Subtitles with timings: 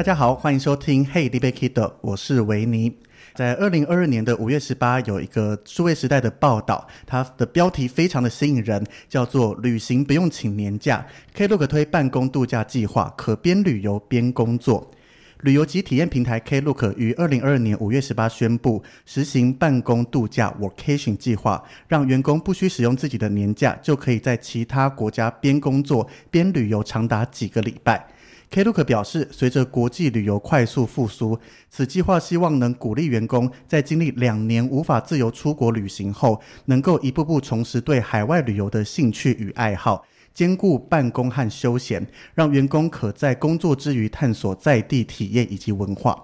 [0.00, 2.90] 大家好，欢迎收听《Hey 尼贝 Kido》，我是维尼。
[3.34, 14.90] 在二零二二年的五月十八，有一个数位时代的报道，它的标题非常的吸引人，叫做“旅行不用请年假，Klook 推办公度假计划，可边旅游边工作”。
[15.44, 28.02] 旅游及体验平台 Klook 于二零二二年五月十八宣布，实行办公度假 Workation 计划，让员工不需使用自己的年假，就可以在其他国家边工作边旅游，长达几个礼拜。
[28.50, 31.38] Klook 表示，随着国际旅游快速复苏，
[31.70, 46.20] 此计划希望能鼓励员工在经历两年无法自由出国旅行后，能够一步步重拾对海外旅游的兴趣与爱好，兼顾办公和休闲，让员工可在工作之余探索在地体验以及文化。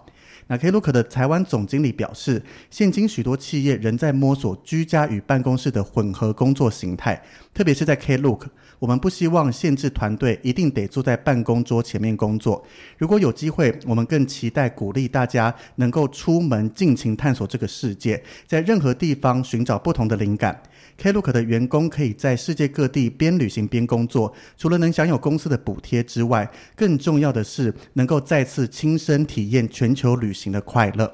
[0.48, 7.20] 那 Klook 的台湾总经理表示，现今许多企业仍在摸索居家与办公室的混合工作形态，
[7.52, 8.46] 特别是在 Klook。
[8.78, 12.64] 我们不希望限制团队一定得坐在办公桌前面工作。
[12.98, 20.62] 如果有机会，我们更期待鼓励大家能够出门尽情探索这个世界，在任何地方寻找不同的灵感。
[21.00, 31.12] Klook 的员工可以在世界各地边旅行边工作，除了能享有公司的补贴之外，更重要的是能够再次亲身体验全球旅行的快乐。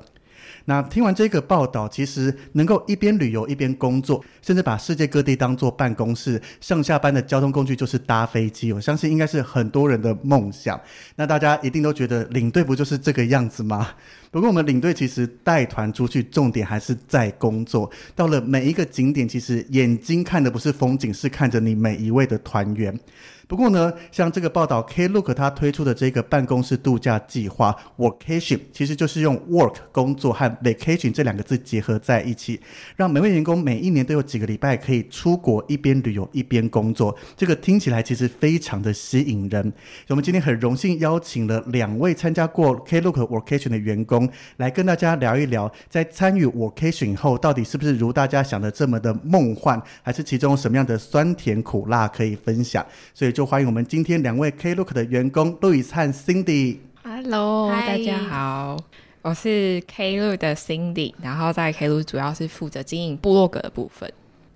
[0.64, 8.72] 那听完这个报道，其实能够一边旅游一边工作，甚至把世界各地当做办公室，上下班的交通工具就是搭飞机。
[8.72, 10.80] 我相信应该是很多人的梦想。
[11.16, 13.88] 那大家一定都觉得领队不就是这个样子吗？
[14.30, 17.90] 不过我们领队其实带团出去，重点还是在工作。
[18.14, 22.98] 到了每一个景点，其实眼睛看的不是风景，是看着你每一位的团员。
[23.48, 32.58] 不过呢，像这个报道，Klook 他推出的这个办公室度假计划 Workation，其实就是用 work 工作和 vacation 这两个字结合在一起，
[32.96, 37.14] 让每位员工每一年都有几个礼拜可以出国一边旅游一边工作。
[37.36, 39.72] 这个听起来其实非常的吸引人。
[40.08, 44.26] 我们今天很荣幸邀请了两位参加过 Klook Workation 的员工，
[44.56, 52.84] 来跟大家聊一聊，在参与 Workation 后，到底是不是如大家想的这么的梦幻，还是其中什么样的酸甜苦辣可以分享？
[53.12, 53.41] 所以就。
[53.44, 56.78] 欢迎我们今天两位 Klook 的员工路易斯和 Cindy。
[57.02, 58.76] Hello，大家好，
[59.22, 64.10] 我是 Klook 的 Cindy，然后在 Klook 主要是负责经营部落格的部分。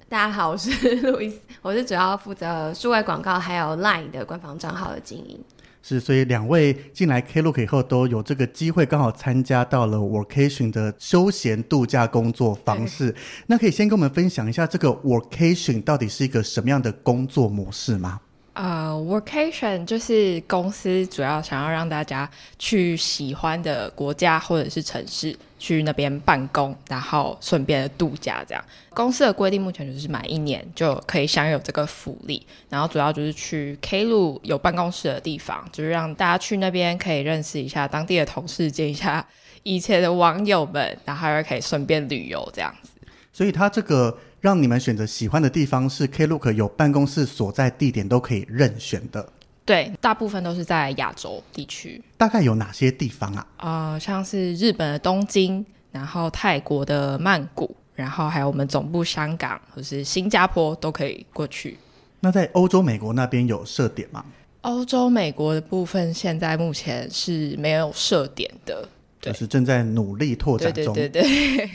[0.09, 5.39] 大家好，我是路易斯，我是主要负责数位广告还有 Line 的官方账号的经营。
[5.83, 13.15] 是，所以两位进来 Klook 以后都有这个机会，刚好参加到了 Workation 的休闲度假工作方式。
[13.47, 18.21] 那可以先跟我们分享一下这个 Workation 到底是一个什么样的工作模式吗？
[18.57, 22.27] 呃、uh，Workation 就是公司主要想要让大家
[22.59, 28.65] 去喜欢的国家或者是城市去那边办公，然后顺便的度假这样。
[28.95, 39.27] 公司的规定目前就是满一年就可以享有这个福利，然后主要就是去 K 路有办公室的地方，就是让大家去那边可以认识一下当地的同事，见一下
[39.65, 42.89] 以前的网友们，然后还可以顺便旅游这样子。
[43.35, 44.17] 所以他这个。
[44.47, 49.29] 让你们选择喜欢的地方是 Klook 有办公室所在地点都可以任选的。
[49.65, 52.01] 对，大部分都是在亚洲地区。
[52.17, 53.47] 大概有哪些地方啊？
[53.57, 61.77] 啊、呃，像是日本的东京，然后泰国的曼谷，然后还有我们总部香港或是新加坡都可以过去。
[62.21, 64.25] 那在欧洲、美国那边有设点吗？
[64.61, 68.89] 欧洲、美国的部分现在目前是没有设点的，
[69.21, 70.95] 就是正在努力拓展中。
[70.95, 71.71] 对对对对。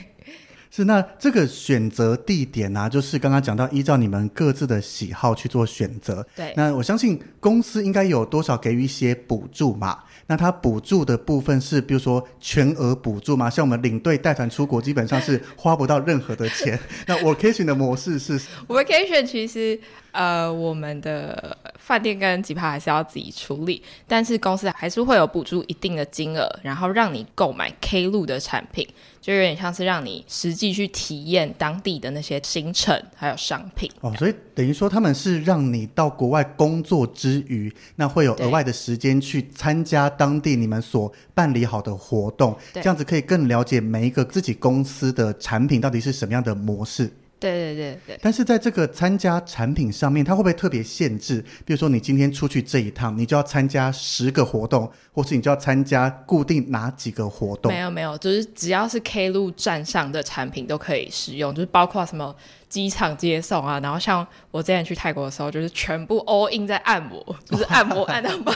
[0.74, 6.26] 是，那这个选择地点呢、啊，就是刚刚讲到依照你们各自的喜好去做选择。
[6.34, 10.00] 对，那我相信公司应该有多少给予一些补助嘛？
[10.28, 13.50] 那它补助的部分是，比如说全额补助嘛？
[13.50, 16.80] 像我们领队带团出国，基本上是花不到任何的钱。
[17.06, 18.40] 那 vacation 的模式是
[18.70, 19.78] vacation 其实
[20.12, 28.88] 呃，我们的饭店跟机票还是要自己处理，但是公司还是会有补助一定的金额，然后让你购买 Klook 的产品。
[29.22, 47.14] 就有点像是让你实际去体验当地的那些行程，还有商品哦，所以等于说他们是让你到国外工作之余，那会有额外的时间去参加当地你们所办理好的活动，这样子可以更了解每一个自己公司的产品到底是什么样的模式。
[47.42, 51.44] 对对对对，但是在这个参加产品上面，它会不会特别限制？
[51.66, 57.74] 比如说，你今天出去这一趟，你就要参加十个活动，或是你就要参加固定哪几个活动？
[57.74, 62.36] 没有没有，就是只要是 Klook 站上的产品都可以使用，就是包括什么
[62.70, 68.54] 机场接送啊，然后像我之前去泰国的时候，就是全部 all in 在按摩，就是 按摩按到爆。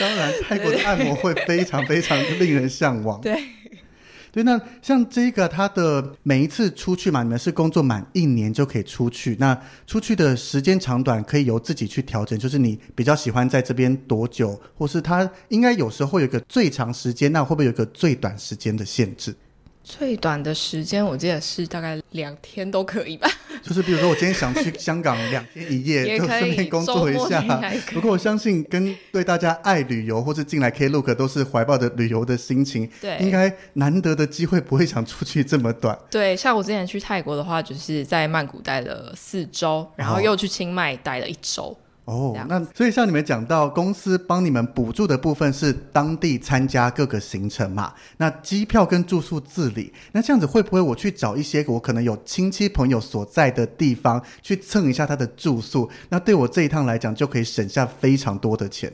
[0.00, 3.20] 当然，泰国的按摩会非常非常令人向往。
[3.20, 3.38] 对。
[4.32, 9.36] 对，那像这个，他的每一次出去嘛，你们是工作满一年就可以出去。
[9.40, 19.34] 那出去的时间长短可以由自己去调整，就是你比较喜欢在这边多久，或是他应该有时候会有一个最长时间，那会不会有一个最短时间的限制？
[19.98, 23.28] 最短的时间，我记得是大概两天都可以吧。
[23.60, 27.42] 就是比如说，我今天想去香港两天一夜，就顺便工作一下。
[27.92, 35.98] 不过我相信，跟对大家爱旅游或是进来 Klook 都是怀抱着旅游的心情，对，应该难得的机会不会想出去这么短。
[36.10, 41.64] 对，像我之前去泰国的话，就是在曼谷待了四周，然后又去清迈待了一周。
[41.64, 41.76] 哦，
[42.48, 47.92] 那所以像你们讲到公司帮你们补助的部分是当地参加各个行程嘛？
[48.16, 55.88] 那机票跟住宿自理，那这样子会不会我去找一些我可能有亲戚朋友所在的地方去蹭一下他的住宿？
[56.08, 58.92] 那对我这一趟来讲就可以省下非常多的钱。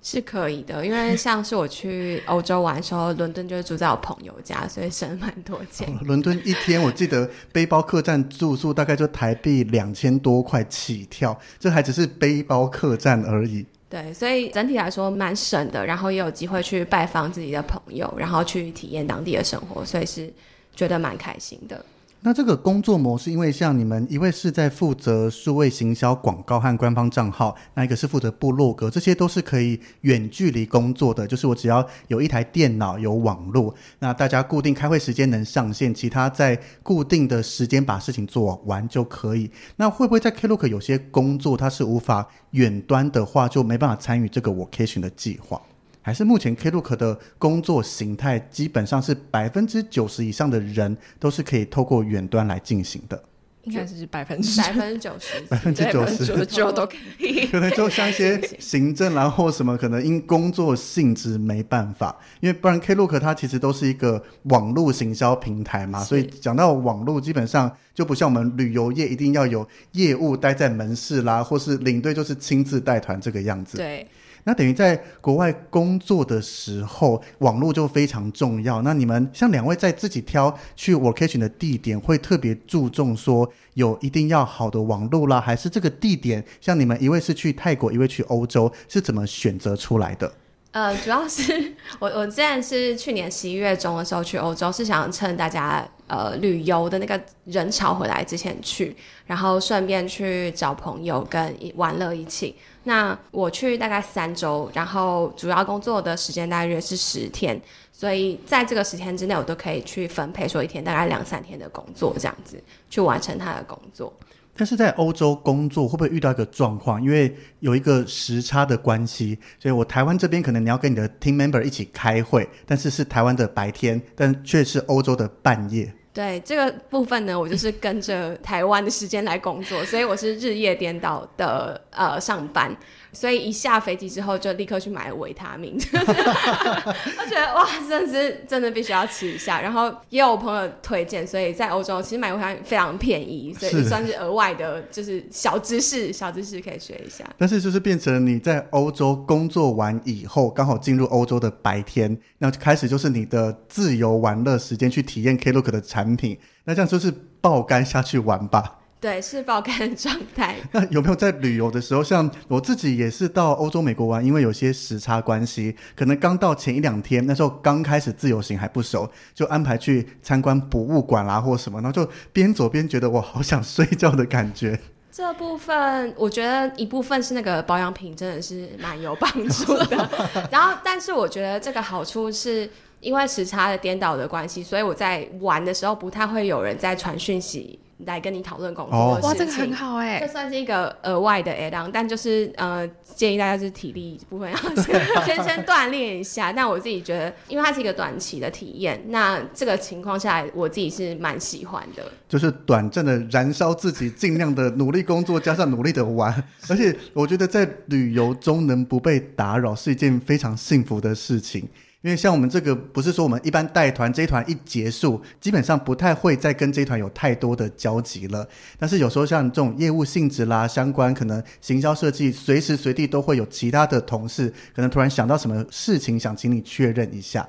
[0.00, 5.88] 是可以的，因为像是我去欧洲玩的时候，伦敦就是住在我朋友家，所以省蛮多钱。
[5.88, 13.66] 哦，伦敦一天我记得背包客栈住宿大概就台币两千多块起跳，这还只是背包客栈而已。
[13.90, 20.32] 对，所以整体来说蛮省的，然后也有机会去拜访自己的朋友，然后去体验当地的生活，所以是
[20.76, 21.84] 觉得蛮开心的。
[22.20, 31.24] 那这个工作模式，因为像你们一位是在负责数位行销广告和官方账号，那一个是负责部落格，这些都是可以远距离工作的。
[31.26, 39.48] 就是我只要有一台电脑、有网络，那大家固定开会时间能上线，其他在固定的时间把事情做完就可以。
[39.76, 45.62] 那会不会在 Klook 有些工作它是无法远端的话，就没办法参与这个 Vocation 的计划？
[46.08, 53.22] 还是目前 Klook 的工作形态，基本上是百分之九十以上的人都是可以透过远端来进行的，
[53.64, 57.46] 应该是百分之百分之九十，百分之九十九十九都可以。
[57.48, 73.76] 可能就像一些行政，然后什么可能因工作性质没办法，因为不然 Klook 它其实都是一个网络行销平台嘛，所以讲到网络，基本上就不像我们旅游业一定要有业务待在门市啦，或是领队就是亲自带团这个样子。
[73.76, 74.08] 对。
[74.48, 78.80] 那等于在国外工作的时候，网络就非常重要。
[78.80, 86.42] 那你们像两位在自己挑去 vocation 的地点，会特别注重说有一定要好的网络啦，还是这个地点？
[86.62, 90.32] 像你们一位是去泰国，一位去欧洲，是怎么选择出来的？
[90.70, 98.96] 呃，主要是 我我之前是去年十一月中的时候去欧洲，是想趁大家呃旅游的那个人潮回来之前去，
[99.26, 102.56] 然后顺便去找朋友跟玩乐一起。
[102.84, 107.60] 那我去大概三周，然后主要工作的时间大约是十天，
[107.92, 114.12] 所以在这个十天之内，我都可以去分配说一天大概两三天的工作，这样子去完成他的工作。
[114.56, 117.00] 但是在欧洲工作会不会遇到一个状况？
[117.00, 125.92] 因为有一个时差的关系，所以我台湾这边可能你要跟你的 team member 一起开会，但是是台湾的白天，但却是欧洲的半夜。
[126.18, 132.76] 对，这个部分呢，我就是跟着台湾的时间来工作，所以我是日夜颠倒的呃上班。
[133.18, 135.76] 所以一下飞机之后，就立刻去买维他命。
[135.92, 139.60] 我觉得哇，真的是真的必须要吃一下。
[139.60, 147.28] 然后也有朋友推荐，所以在欧洲其实买维他命非常便宜，所以算是额外的，就是小知识，小知识可以学一下。
[147.36, 156.38] 但是就是变成你在欧洲工作完以后，刚好进入欧洲的白天，那开始就是你的自由玩乐时间，去体验 Klook 的产品。
[156.62, 158.77] 那这样就是爆肝下去玩吧。
[159.00, 160.56] 对，是爆肝的状态。
[160.72, 174.78] 那有没有在旅游的时候，像我自己也是到欧洲、美国玩，因为有些时差关系，可能刚到前一两天，那时候刚开始自由行还不熟，就安排去参观博物馆啦或什么，然后就边走边觉得我好想睡觉的感觉。
[175.12, 180.10] 这部分我觉得一部分是那个保养品真的是蛮有帮助的，
[180.50, 182.68] 然后但是我觉得这个好处是
[183.00, 187.78] 因为时差的颠倒的关系，所以我在玩的时候不太会有人在传讯息。
[188.06, 196.52] 来跟你讨论工作哇，这个很好哎，这算是一个额外的 add on，但就是呃，建议大家就是体力部分要先先先锻炼一下。
[196.52, 206.32] 但我自己觉得，因为它是一个短期的体验，那这个情况下来，我自己是蛮喜欢的，就是短暂的燃烧自己，尽量的努力工作，加上努力的玩，
[206.70, 211.68] 而且我觉得在旅游中能不被打扰是一件非常幸福的事情。
[212.02, 218.48] 因为像我们这个，不是说我们一般带团，这一团一结束，基本上不太会再跟这一团有太多的交集了。
[218.78, 227.46] 但是有时候像这种业务性质啦，相关可能行销设计，随时随地都会有其他的同事，可能突然想到什么事情，想请你确认一下。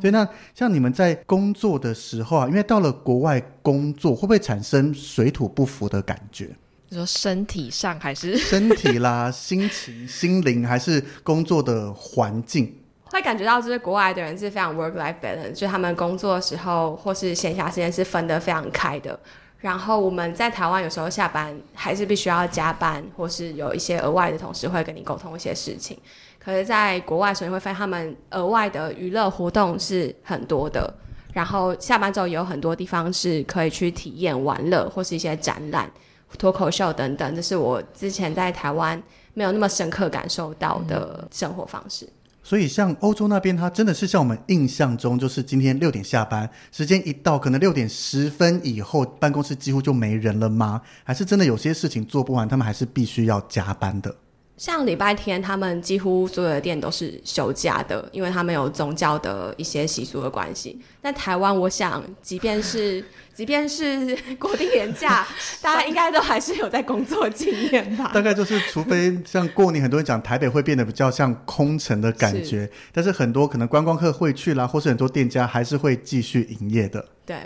[0.00, 6.48] 对，那像你们在工作的时候啊，因为到了国外工作，会不会产生水土不服的感觉？
[6.88, 12.74] 你说身体上还是身体啦，心情、心灵，还是工作的环境？
[13.12, 19.18] 会感觉到，就是国外的人是非常 work life balance，就他们工作的时候或是闲暇时间是分得非常开的。
[19.58, 25.96] 然后我们在台湾有时候下班还是必须要加班，或是有一些额外的同事会跟你沟通一些事情。
[26.42, 30.92] 可是，在国外的时候，你会发现他们额外的娱乐活动是很多的。
[31.32, 35.88] 然后下班之后也有很多地方是可以去体验玩乐，或是一些展览、
[36.36, 37.36] 脱口秀等等。
[37.36, 39.00] 这是我之前在台湾
[39.34, 42.08] 没有那么深刻感受到的生活方式。
[42.42, 50.82] 所以，像欧洲那边，它真的是像我们印象中，就是今天六点下班，时间一到，可能六点十分以后，办公室几乎就没人了吗？
[51.04, 54.14] 还是真的有些事情做不完，他们还是必须要加班的？
[54.62, 60.80] 像礼拜天，他们几乎所有的店都是休假的，因为他们有宗教的一些习俗的关系。
[61.00, 63.04] 那台湾，我想，即便是
[63.34, 65.26] 即便是 国定年假，
[65.60, 68.12] 大家应该都还是有在工作经验吧？
[68.14, 77.04] 大概就是，除非像过年，很多人讲台北会变得比较像空城的感觉，是但是很多可能观光客会去啦，或是很多店家还是会继续营业的。
[77.26, 77.36] 对。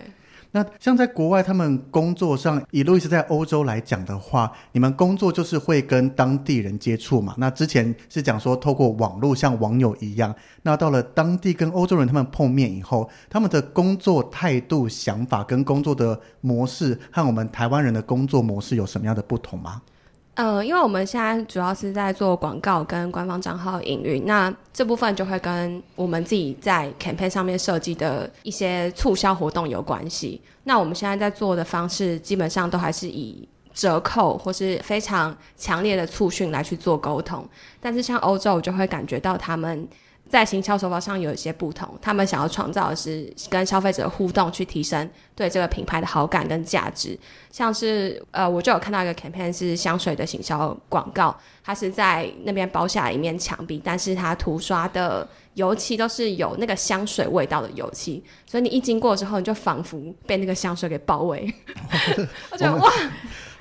[0.56, 7.34] 那像在国外，他们工作上，以路易斯在欧洲来讲的话，你们工作就是会跟当地人接触嘛？
[7.36, 19.82] 那之前是讲说透过网络像网友一样，那到了当地跟欧洲人他们碰面以后，他们的工作态度、想法跟工作的模式和我们台湾人的工作模式有什么样的不同吗？
[20.36, 30.40] 呃，因为我们现在主要是在做广告跟官方账号营运，那这部分就会跟我们自己在 campaign 上面设计的一些促销活动有关系。
[30.64, 37.48] 那我们现在在做的方式，基本上都还是以折扣或是非常强烈的促讯来去做沟通。
[37.80, 39.88] 但是像欧洲，我就会感觉到他们。
[40.28, 47.18] 在行销手法上有一些不同，他们想要创造的是跟消费者互动，去提升对这个品牌的好感跟价值。
[47.50, 61.52] 像是呃，我就有看到一个 campaign 是香水的行销广告，它是在那边包下一面墙壁，但是它涂刷的油漆都是有那个香水味道的油漆，所以你一经过之后，你就仿佛被那个香水给包围。
[62.50, 62.92] 我觉得哇！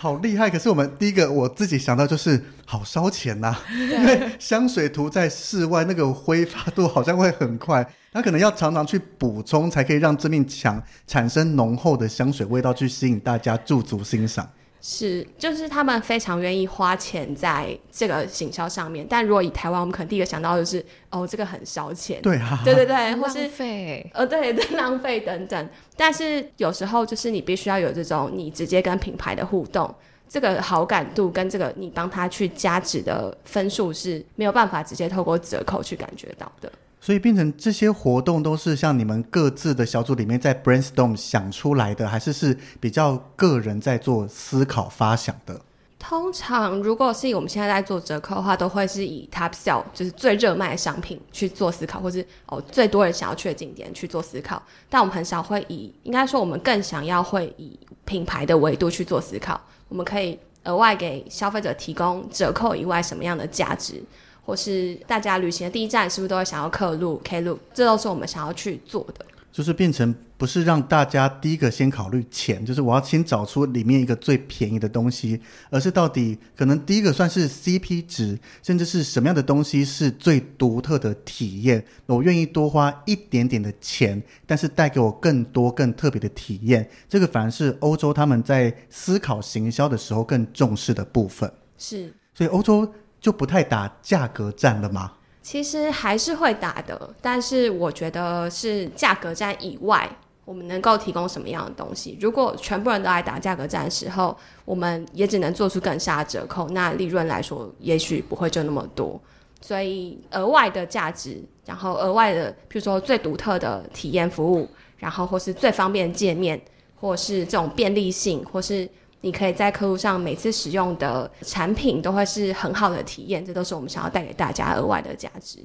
[0.05, 0.47] 好厉害！
[0.47, 7.83] 可是我们第一个我自己想到就是好烧钱呐、啊，因为香水涂在室外，那个挥发度好像会很快，
[8.13, 14.47] 它可能要常常去补充，才可以让这面墙产生浓厚的香水味道，去吸引大家驻足欣赏。
[14.87, 19.03] 是，就是他们非常愿意花钱在这个行销上面。
[19.09, 25.69] 但如果以台湾，我们可能第一个想到的就是，哦，这个很烧钱，对啊，对对对，或是浪费，呃，对， 浪费等等。
[25.97, 29.91] 但是有时候就是你必须要有这种你直接跟品牌的互动，
[30.29, 36.71] 这个好感度跟这个你帮他去加值的分数是没有办法直接透过折扣去感觉到的。
[37.05, 45.61] 所以变成这些活动都是像你们各自的小组里面在 brainstorm 想出来的，还是是比较个人在做思考发想的？
[45.99, 54.59] 通常如果是以我们现在在做折扣的话，都会是以 top sell 就是最热卖的商品去做思考，或是哦最多人想要去的景点去做思考。
[54.89, 59.61] 但我们很少会以，应该说我们更想要会以品牌的维度去做思考。
[59.89, 64.03] 我们可以额外给消费者提供折扣以外什么样的价值？
[64.45, 67.57] 或是大家旅行的第一站是不是都会想要刻录 Klook？
[67.73, 69.25] 这都是我们想要去做的。
[69.51, 86.89] 就是变成不是让大家第一个先考虑钱，就是我要先找出里面一个最便宜的东西，而是到底可能第一个算是 CP 值，甚至是什么样的东西是最独特的体验，我愿意多花一点点的钱，但是带给我更多更特别的体验。
[87.07, 91.49] 这个反而是欧洲他们在思考行销的时候更重视的部分。
[91.77, 92.93] 是，所以欧洲
[93.25, 95.11] 就不太打价格战了吗？
[95.41, 100.07] 其实还是会打的，但是我觉得是价格战以外，
[100.45, 102.15] 我们能够提供什么样的东西？
[102.21, 109.19] 如果全部人都来打价格战的时候，我们也只能做出更大的折扣，那利润来说也许不会就那么多。
[109.59, 116.61] 所以额外的价值，然后额外的，比如说最独特的体验服务，然后或是最方便界面，
[116.93, 118.87] 或是这种便利性，或是。
[119.25, 125.57] 你可以在客户上每次使用的产品都会是很好的体验，这都是我们想要带给大家额外的价值。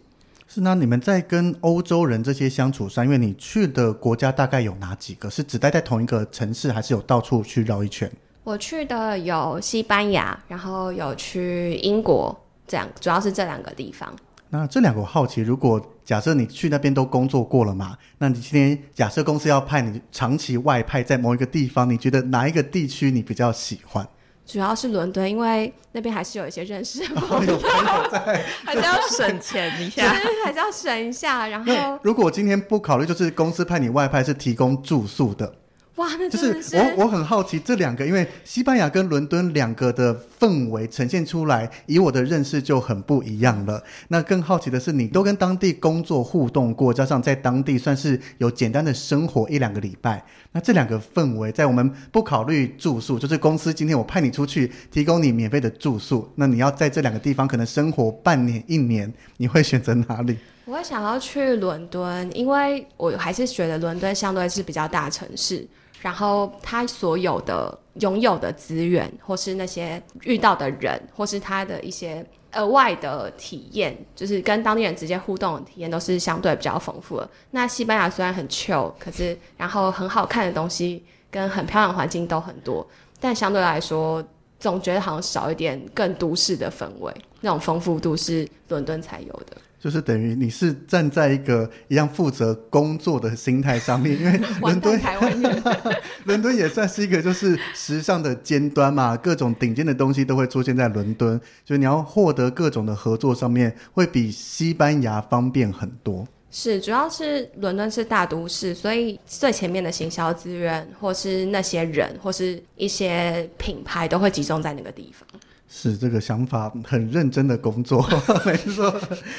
[0.48, 5.28] 是那你们在跟欧洲人这些相处上，因为你去的国家大概有哪几个？
[5.28, 8.10] 是只待在同一个城市，还是有到处去绕一圈？
[8.44, 12.34] 我去的有西班牙，然后有去英国，
[12.66, 14.10] 这样主要是这两个地方。
[14.50, 24.06] 那这两个我好奇，如果假设你去那边都工作过了嘛，那你今天假设公司要派你长期外派在某一个地方，你觉得哪一个地区你比较喜欢？
[24.44, 30.02] 主要是伦敦，因为那边还是有一些认识的朋友， 哦、 还是要省钱一下，
[30.44, 31.46] 还是要省一下。
[31.46, 35.54] 然后，如果今天不考虑，就是公司派你外派是提供住宿的。
[36.00, 43.82] 哇，那是，就是我我很好奇这两个，因为西班牙跟伦敦两个的氛围呈现出来，以我的认识就很不一样了。
[44.08, 50.24] 那更好奇的是，你都跟当地工作互动过，加上在当地算是有简单的生活一两个礼拜。
[50.52, 60.38] 那这两个氛围，在我们不考虑住宿，就是公司今天我派你出去提供你免费的住宿，那你要在这两个地方可能生活半年一年，你会选择哪里？
[60.64, 65.68] 我会想要去伦敦，因为我还是觉得伦敦相对是比较大城市。
[66.00, 77.28] 然后他所有的拥有的资源，或是那些遇到的人，或是他的一些额外的体验，就是跟当地人直接互动的体验，都是相对比较丰富的。
[77.50, 82.86] 那西班牙虽然很 chill，可是然后很好看的东西跟很漂亮环境都很多，
[83.20, 84.24] 但相对来说，
[84.58, 89.56] 总觉得好像少一点更都市的氛围，那种丰富度是伦敦才有的。
[89.80, 95.62] 就是等于你是站在一个一样负责工作的心态上面，因为 伦敦台湾人，
[96.24, 106.28] 伦敦也算是一个就是时尚的尖端嘛，各种顶尖的东西都会出现在伦敦，所以你要获得各种的合作上面会比西班牙方便很多。
[106.52, 115.26] 是，主要是伦敦是大都市，所以最前面的行销资源，或是那些人，或是一些品牌都会集中在那个地方。
[115.72, 118.04] 是这个想法很认真的工作，
[118.44, 118.92] 没错。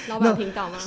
[0.07, 0.77] 老板听到吗？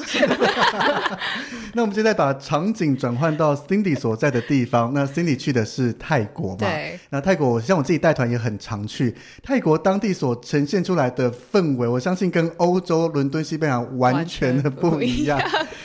[1.74, 4.94] 那我们现在把场景转换到 Cindy 所在的地方。
[4.94, 6.56] 那 Cindy 去的是泰国嘛？
[6.60, 6.98] 对。
[7.10, 9.14] 那泰国，像我自己带团也很常去。
[9.42, 15.38] 泰国当地所呈现出来的氛围，我相信跟欧洲伦敦、西班牙完全的不一样。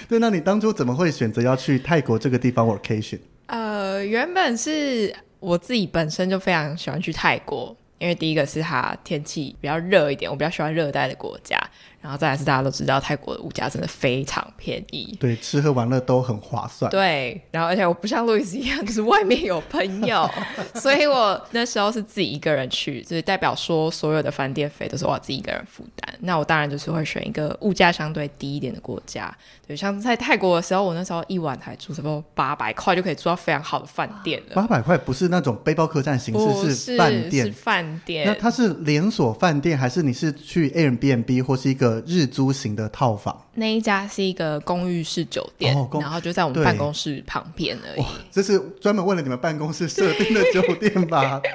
[0.07, 3.19] 对，那你当初怎么会选择要去泰国这个地方 vacation？
[3.47, 7.75] 呃，原本是我自己本身就非常喜欢去泰国。
[7.99, 11.59] 因为第一个是它天气比较热一点，我比较喜欢热带的国家。
[12.01, 16.89] 然后再来是大家都知道泰国的物价真的非常便宜，对，吃喝玩乐都很划算。
[16.89, 20.29] 对，然后而且我不像路易斯一样， 就是外面有朋友，
[20.75, 26.15] 所以我那时候是自己一个人去，就是代表说所有的饭店费都是我自己一个人负担。
[26.21, 29.35] 那我当然就是会选一个物价相对低一点的国家。
[29.67, 34.55] 对，像在泰国的时候，我那时候一晚才住差不多八百块就可以住到非常好的饭店了。
[34.55, 36.33] 八百块不是那种背包客栈形
[36.63, 38.25] 式，是饭店，是饭店。
[38.25, 41.88] 那它是连锁饭店，还是你是去 Airbnb 或是一个？
[42.05, 48.05] 日租型的套房，那一家是一个公寓式酒店，哦、然后就在我们办公室旁边而已。
[48.31, 51.41] 这是专门为了你们办公室设定的酒店吧？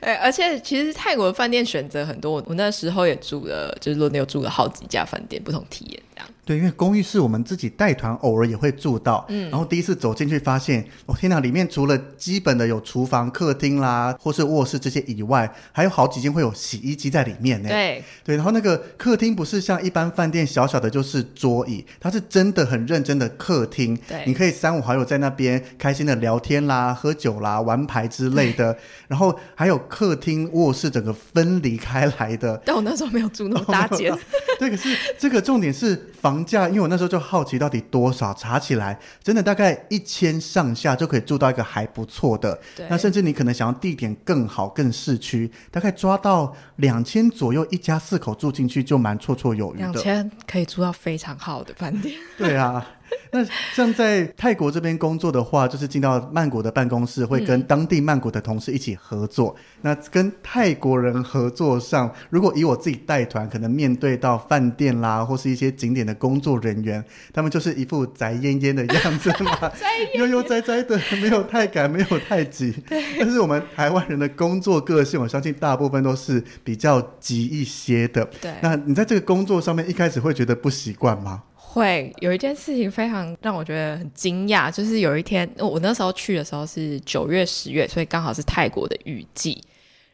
[0.00, 6.28] 对，而且其实泰国的饭店选择很多，我那时候也住了，就是轮流住了好几家饭店，不同体验这样。
[6.46, 17.70] 对，因为公寓是我们自己带团偶尔也会住到，嗯，然后第一次走进去发现，哦天哪，里面除了基本的有厨房、客厅啦，或是卧室这些以外，还有好几间会有洗衣机在里面呢。
[17.70, 28.76] 对，对，然后那个客厅不是像一般饭店小小的就是桌椅，它是真的很认真的客厅，对，你可以三五好友在那边开心的聊天啦、喝酒啦、玩牌之类的，
[29.08, 32.60] 然后还有客厅、卧室整个分离开来的。
[32.66, 34.14] 但我那时候没有住那么大间，
[34.60, 36.34] 对，可是这个重点是房。
[36.34, 42.58] 房价，因为我那时候就好奇到底多少，查起来真的大概一千上下就可以住到一个还不错的。
[42.74, 49.92] 对，那甚至你可能想要地点更好、更市区，大概抓到两千左右，一家四口住进去就蛮绰绰有余的。
[49.92, 52.16] 两千可以住到非常好的饭店。
[52.36, 52.84] 对啊，
[53.32, 59.54] 那像在泰国这边工作的话，就是进到曼谷的办公室，会跟当地曼谷的同事一起合作。
[59.58, 69.70] 嗯、那跟泰国人合作上，如果以我自己带团，可能面对到饭店啦，或是一些景点的工作人员，他们就是一副宅烟烟的样子嘛，
[70.14, 72.74] 悠悠哉哉的，没有太赶，没有太急。
[73.18, 78.24] 但是我们台湾人的工作个性，我相信大部分都是比较急一些的。
[78.40, 81.42] 对，那你在这个工作上面一开始会觉得不习惯吗？
[81.74, 89.60] 会有一件事情非常让我觉得很惊讶，就是有一天我那时候去的时候是九月十月，所以刚好是泰国的雨季。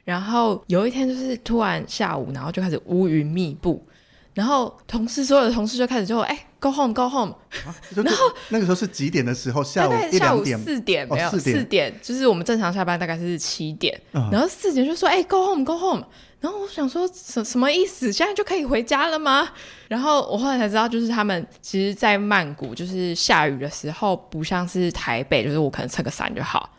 [0.02, 3.84] 然后有一天就是突然下午，然后就开始乌云密布，
[4.32, 7.34] 然后同事所有的同事就开始就哎，go home go home，
[7.66, 9.62] 啊， 然后那个时候是几点的时候？
[9.62, 10.58] 下午一两点？
[10.58, 11.28] 四点没有？
[11.28, 16.02] 哦，四点，点就是我们正常下班大概是七点，嗯，然后四点就说哎，go home go home。
[16.40, 18.10] 然后我想说什什么意思？
[18.10, 19.48] 现在就可以回家了吗？
[19.88, 26.70] 然后我后来才知道，就是他们其实，在曼谷就是下雨的时候，不像是台北，就是我可能撑个伞就好。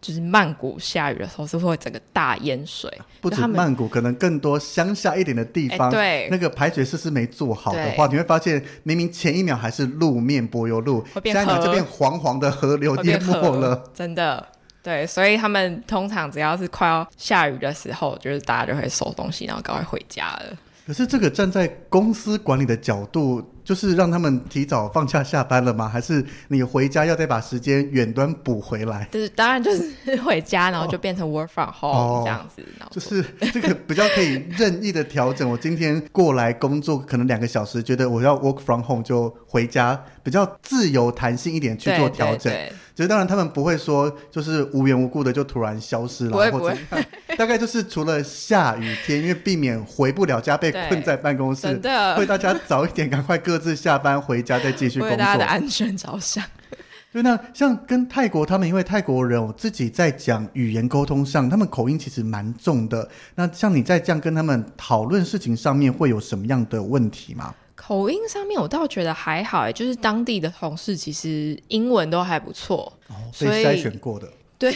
[0.00, 2.88] 就是曼谷下雨的时候，是会整个大淹水。
[3.20, 14.46] 不止曼谷，可能更多乡下一点的地方，对那个排水设施没做好的话，你会发现明明前一秒还是路面柏油路，现在你这边黄黄的河流淹没了，真的。
[14.88, 20.56] 对，所以他们通常只要是快要下雨的时候，就是大家就会收东西，然后赶快回家了。
[20.86, 25.86] 可是这个站在公司管理的角度，就是让他们提早放假下班了吗？
[25.86, 29.06] 还是你回家要再把时间远端补回来？
[29.12, 32.62] 就是当然就是回家，然后就变成 work from home 这样子。
[32.80, 35.46] 哦，就是这个比较可以任意的调整。
[35.46, 42.50] 我今天过来工作可能两个小时，觉得我要 work from home 就回家，比较自由弹性一点去做调整。
[42.94, 46.76] 其实当然他们不会说就是无缘无故的就突然消失了，不会不会，
[47.38, 56.44] 大概就是除了下雨天，因为避免回不了家被困在办公室，真的会大家早一点赶快各自下班回家再继续工作，为大家的安全着想。
[57.10, 63.08] 对，那像跟泰国他们，因为泰国人我自己在讲语言沟通上，他们口音其实蛮重的。
[63.34, 67.54] 那像你在这样跟他们讨论事情上面，会有什么样的问题吗？
[67.74, 74.28] 口音上面我倒觉得还好哎，就是当地的同事其实英文都还不错，哦，被筛选过的。
[74.58, 74.74] 对，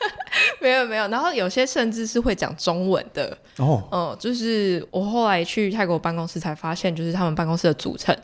[0.60, 8.16] 没有没有，然后有些甚至是会讲中文的哦，嗯，就是我后来去泰国办公室才发现，就是他们办公室的组成。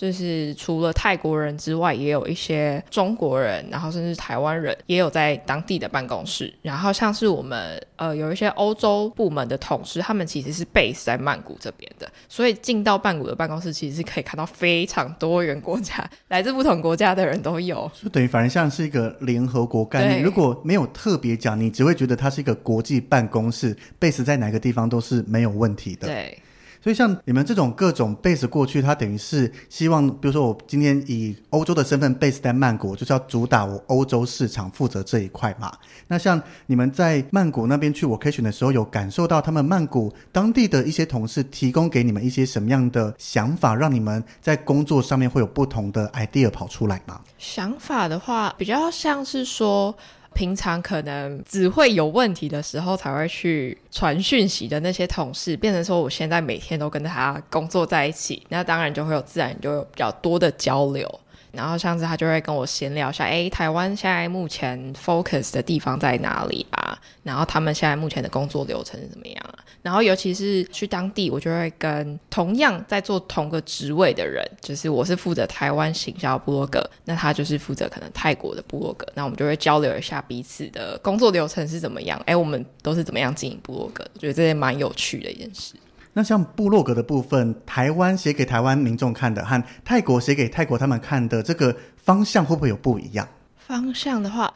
[0.00, 6.54] 就是除了泰国人之外，也有一些中国人，然后甚至台湾人也有在当地的办公室。
[6.62, 17.90] 然后像是我们呃有一些欧洲部门的同事，他们其实是 base 在曼谷这边的，所以进到曼谷的办公室，其实是可以看到非常多元国家，来自不同国家的人都有。
[18.00, 20.22] 就等于反而像是一个联合国概念。
[20.22, 26.06] 如果没有特别讲，你只会觉得它是一个国际办公室，base 在哪个地方都是没有问题的。
[26.06, 26.38] 对。
[26.80, 35.72] 所以像你们这种各种 base 过去，它等于是希望，比如说我今天以欧洲的身份 base 在曼谷，就是要主打我欧洲市场，负责这一块嘛。
[36.06, 47.20] 那像你们在曼谷那边去 vacation 的时候，有感受到他们曼谷当地的一些同事提供给你们一些什么样的想法，让你们在工作上面会有不同的 idea 跑出来吗？
[47.38, 49.94] 想法的话，比较像是说。
[50.38, 61.20] 平常可能只会有问题的时候才会去传讯息的那些同事，变成说我现在每天都跟他工作在一起，那当然就会有自然就有比较多的交流。
[61.58, 66.96] 然后上次他就会跟我闲聊一下，哎，台湾现在目前 focus 的地方在哪里啊？
[67.24, 69.58] 然后他们现在目前的工作流程是怎么样啊？
[69.82, 85.74] 然后尤其是去当地，我就会跟同样在做同个职位的人，就是我是负责台湾行销部落格，那他就是负责可能泰国的部落格，那我们就会交流一下彼此的工作流程是怎么样，哎，我们都是怎么样经营部落格，我觉得这也蛮有趣的一件事。
[86.18, 93.28] 那像部落格的部分，台湾写给台湾民众看的和泰国写给泰国他们看的这个方向会不会有不一样？
[93.56, 94.52] 方向的话。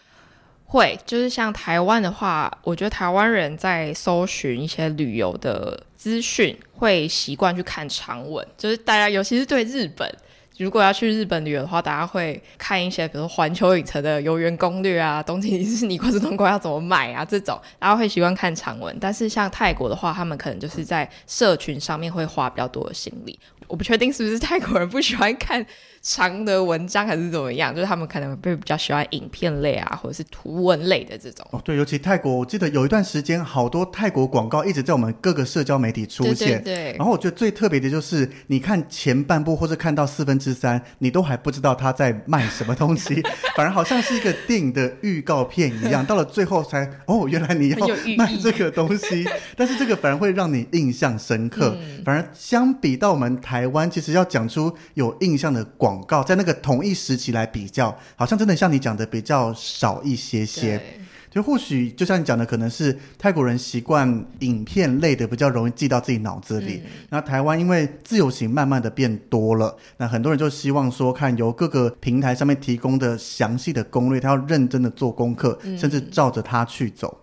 [0.65, 8.45] 会，就是像台湾的话，我觉得台湾人在搜寻一些旅游的资讯，会习惯去看长文。
[8.59, 10.13] 就是大家，尤其是对日本，
[10.59, 18.97] 如果要去日本旅游的话，大家会看一些，比如说环球影城的游园攻略啊，东京迪士尼、关东通关要怎么买啊，这种大家会习惯看长文。
[19.01, 23.39] 但是像泰国的话，他们可能就是在社群上面会花比较多的心力。
[23.73, 25.65] 我不确定是不是泰国人不喜欢看。
[26.05, 27.71] 长的文章还是怎么样？
[27.73, 31.47] 就是他们可能会比较喜欢影片类啊，或者是图文类的这种。
[31.53, 36.61] 哦，对，尤其泰国，我记得有一段时间，好多泰国广告一直在我们各个社交媒体出现。
[36.61, 36.97] 对，对，对。
[36.97, 43.23] 然后我觉得最特别的就是，你看前半部或者看到四分之三，你都还不知道他在卖什么东西，
[43.55, 46.05] 反而好像是一个电影的预告片一样。
[46.05, 49.25] 到了最后才哦，原来你要卖这个东西。
[49.57, 51.77] 但是这个反而会让你印象深刻。
[51.81, 60.83] 嗯、反而相比到我们台台湾其实要讲出有印象的广告，在那个同一时期来比较，好像真的像你讲的比较少一些些。
[61.31, 66.83] 就或许就像你讲的，可能是泰国人习惯影片类的比较容易记到自己脑子里。
[66.85, 77.17] 嗯、那台湾因为自由行慢慢的变多了，那很多人就希望说看由各个平台上面提供的详细的攻略，他要认真的做功课，嗯、甚至照着他去走。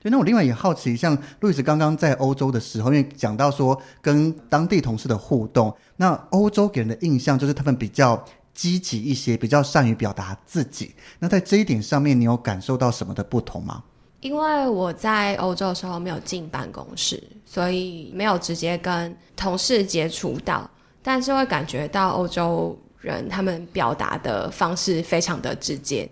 [0.00, 8.24] 对，那我另外也好奇，像路易斯刚刚在欧洲的时候，因为讲到说跟当地同事的互动，那欧洲给人的印象就是他们比较。
[8.54, 10.94] 积极一些，比较善于表达自己。
[11.18, 13.82] 那在这一点上面，你有感受到什么的不同吗？
[14.20, 20.70] 因为我在欧洲的时候没有进办公室，所以没有直接跟同事接触到，
[21.02, 26.06] 但是会感觉到欧洲人他们表达的方式非常的直接。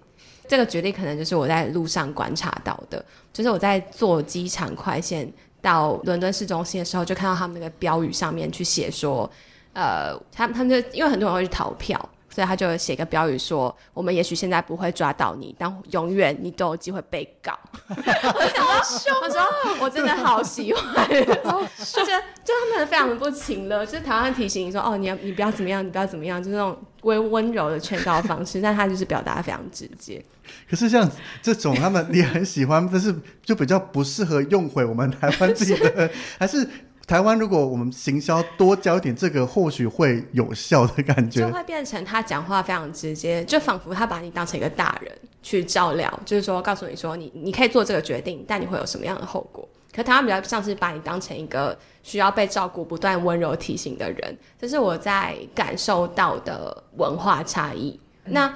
[0.48, 9.30] 这个决定可能就是我在路上观察到的，就是我在坐机场快线到伦敦市中心的时候，就看到他们那个标语上面去写说，
[9.72, 12.08] 呃，他们他们就因为很多人会去逃票。
[12.32, 17.58] 所以他就写个标语说：“我们也许现在不会抓到你，但永远你都有机会被告。
[17.90, 19.40] ”我想说，我说
[19.80, 30.24] 我真的好喜欢， 就就他们非常的不情了，就是台湾提醒你说：“哦，你要你不要怎么样，你不要怎么样。”就是那种微温柔的劝告方式，但他就是表达的非常直接。
[30.68, 31.08] 可是像
[31.42, 36.68] 这种他们你很喜欢，但是就比较不适合用回我们台湾自己的， 还是？
[37.10, 49.68] 台湾，如果我们行销多教一点这个，或许会有效的感觉，就会变成他讲话非常直接，就仿佛他把你当成一个大人去照料，就是说告诉你说你你可以做这个决定，但你会有什么样的后果。
[49.92, 57.98] 可台湾比较像是把你当成一个需要被照顾、不断温柔提醒的人，这是我在感受到的文化差异。
[58.26, 58.54] 那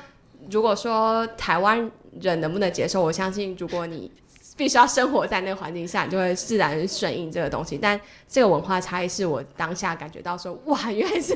[0.48, 1.90] 如果说台湾
[2.20, 4.08] 人能不能接受，我相信如果你。
[4.56, 7.76] 必须要生活在那个环境下，你就会自然顺应这个东西。
[7.76, 11.34] 但这个文化差异是我当下感觉到说，哇，原来是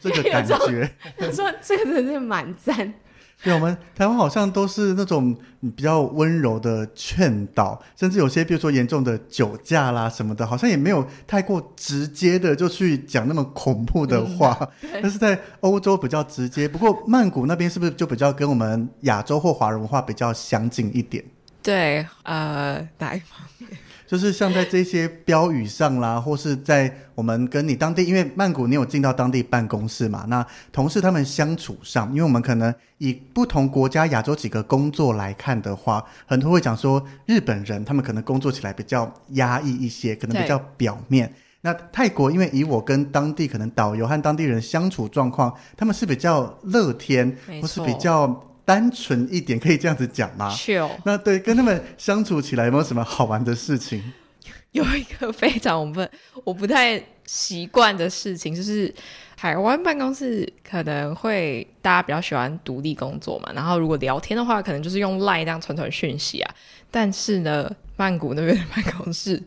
[0.00, 0.90] 这个 感觉。
[1.18, 2.94] 他 说这个真的是蛮赞。
[3.42, 5.36] 对，我们台湾好像都是那种
[5.76, 14.56] 比较温柔的劝导，甚至有些比如说严重的酒驾啦什么的，好像也没有太过直接的就去讲那么恐怖的话。
[14.82, 16.66] 嗯、 但是在欧洲比较直接。
[16.66, 21.22] 不过曼谷那边是不是就比较跟我们亚洲或华人文化比较相近一点？
[21.64, 23.70] 对，呃，哪一方面？
[24.06, 41.32] 就是像在这些标语上啦，或是在我们跟你当地，因为曼谷你有进到当地办公室嘛，那同事他们相处上，因为我们可能以不同国家亚洲几个工作来看的话，很多会讲说日本人他们可能工作起来比较压抑一些，可能比较表面。
[41.62, 48.50] 那泰国，因为以我跟当地可能导游和当地人相处状况，他们是比较乐天，错或是比较。
[48.64, 50.90] 单纯一点，可以这样子讲吗？Chill。
[51.04, 54.12] 那对，跟他们相处起来有没有什么好玩的事情？
[54.72, 56.04] 有一个非常不
[56.42, 58.92] 我不太习惯的事情，就是
[59.36, 66.54] 台湾办公室可能会大家比较喜欢独立工作嘛，然后如果聊天的话，可能就是用 LINE 这样传传讯息啊。
[66.90, 69.42] 但是呢，曼谷那边的办公室。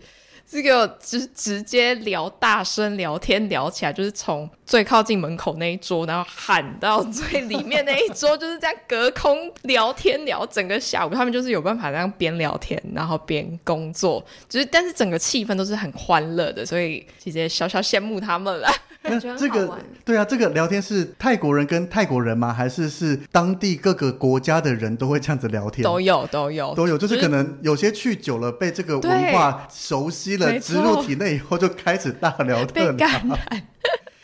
[0.49, 11.09] 这个直直接聊，大声聊天聊起来，就是从最靠近门口那一桌，然后喊到最里面那一桌，就是这样隔空聊天聊整个下午。
[11.11, 18.69] 他们就是有办法这样边聊天，然后边工作，就是但是整个气氛都是很欢乐的，所以其实小小羡慕他们了。
[19.03, 22.51] 那这个对啊，这个聊天是泰国人跟泰国人吗？
[22.51, 25.81] 还是是当地各个国家的人都会这样子聊天？
[25.81, 26.97] 都有，都有，都有。
[26.97, 33.07] 就是可能有些去久了，被这个文化熟悉了，植入体内以后就开始大聊特聊。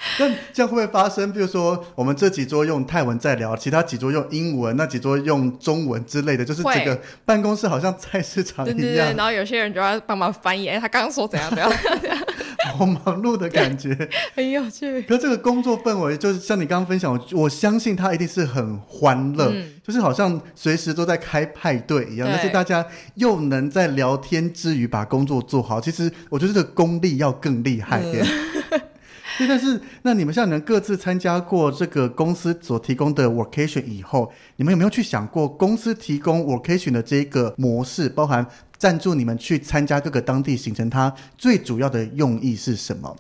[0.54, 1.32] 这样会不会发生？
[1.32, 8.78] 比如说，我们这几桌用泰文在聊，其他几桌用英文，那几桌用中文之类的，就是这个办公室好像菜市场一样。
[8.78, 11.72] 对对对，然后有些人就要帮忙翻译，哎，他刚刚说怎样怎样。
[12.76, 13.96] 好忙碌的感觉，
[14.34, 15.02] 很有趣。
[15.04, 22.28] 可是这个工作氛围，就是像你刚刚分享，我我相信他一定是很欢乐，嗯、就是好像随时都在开派对一样。
[22.32, 22.84] 但是大家
[23.16, 28.24] 又能在聊天之余把工作做好，其实我觉得这个功力要更厉害耶。
[28.24, 28.53] 嗯
[29.48, 38.46] 但是那你们像你们各自参加过这个公司所提供的 vacation 以后，你们有没有去想过公司提供 vacation 的这个模式，包含
[38.78, 43.16] 赞助你们去参加各个当地行程，它最主要的用意是什么？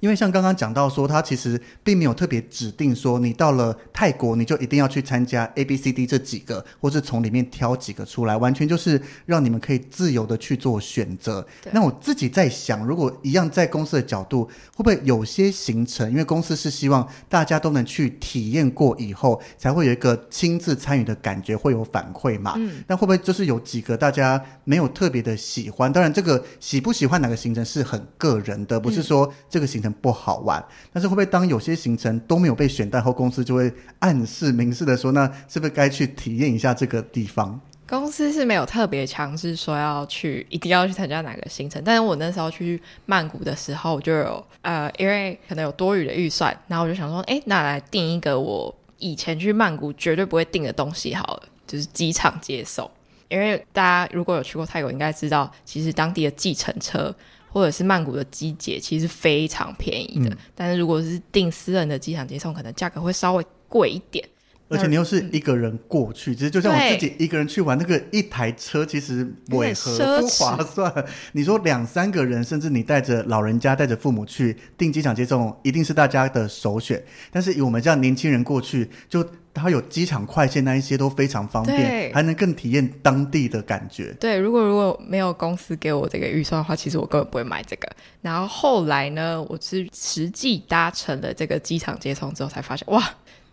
[0.00, 11.46] 因为像刚刚讲到说，他其实并没有特别指定说，你到了泰国你就一定要去参加 A、B、C、D 这几个，或是从里面挑几个出来，完全就是让你们可以自由的去做选择。
[11.72, 22.54] 那我自己在想，如果一样在公司的角度，会不会有些行程，因为公司是希望大家都能去体验过以后，才会有一个亲自参与的感觉，会有反馈嘛？
[22.56, 22.84] 嗯。
[22.86, 25.92] 那会不会就是有几个大家没有特别的喜欢？
[25.92, 29.85] 当然，这个喜不喜欢哪个行程是很个人的，不是说这个行程。
[29.92, 37.60] 不好玩，但是会不会当有些行程都没有被选到后，公司就会暗示明示的说，那是不是该去体验一下这个地方？
[37.88, 41.80] 公司是没有特别强制说要去，一定要去参加哪个行程。
[41.84, 52.90] 但是我那时候去曼谷的时候，就有呃，因为可能有多余的预算，然后我就想说，哎，那来订一个我以前去曼谷绝对不会订的东西好了，就是机场接送。
[53.28, 57.14] 因为大家如果有去过泰国，应该知道，其实当地的计程车
[57.56, 60.28] 或者是曼谷的机捷其实非常便宜的。
[60.28, 64.22] 嗯、但是如果是订私人的机场接送，可能价格会稍微贵一点。
[64.68, 70.92] 而且你又是一个人过去，其实、嗯、就像我自己一个人去玩，那个一台车其实违和不划 算。
[71.32, 77.02] 你说两三个人，甚至你带着老人家、带着父母去订机场接送，一定是大家的首选。
[77.30, 79.26] 但是以我们这样年轻人过去，就
[79.60, 84.12] 它有机场快线那一些都非常方便，对还能更体验当地的感觉。
[84.20, 87.88] 对，如果如果没有公司给我这个预算的话，其实我根本不会买这个。
[88.20, 93.02] 然后后来呢，我是实际搭乘了这个机场接送之后，才发现哇。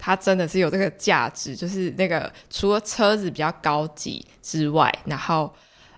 [0.06, 5.50] 它真的是有这个价值，就是那个除了车子比较高级之外，然后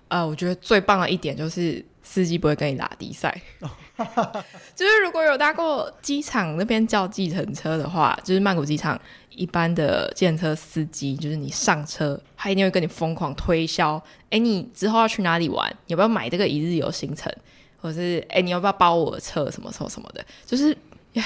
[0.06, 3.36] 呃，我觉得最棒的一点就是司机不会跟你打低赛。
[4.76, 8.96] 就是如果有搭过机场那边叫计程车的话，就是曼谷机场
[9.36, 15.72] 一般的建车司机，就是你上车，他一定会跟你疯狂推销，哎，你之后要去哪里玩？
[15.86, 17.32] 要不要买这个一日游行程？
[17.80, 19.48] 或者是哎，你要不要包我的车？
[19.50, 20.76] 什么什么什么的，就是
[21.12, 21.24] 呀。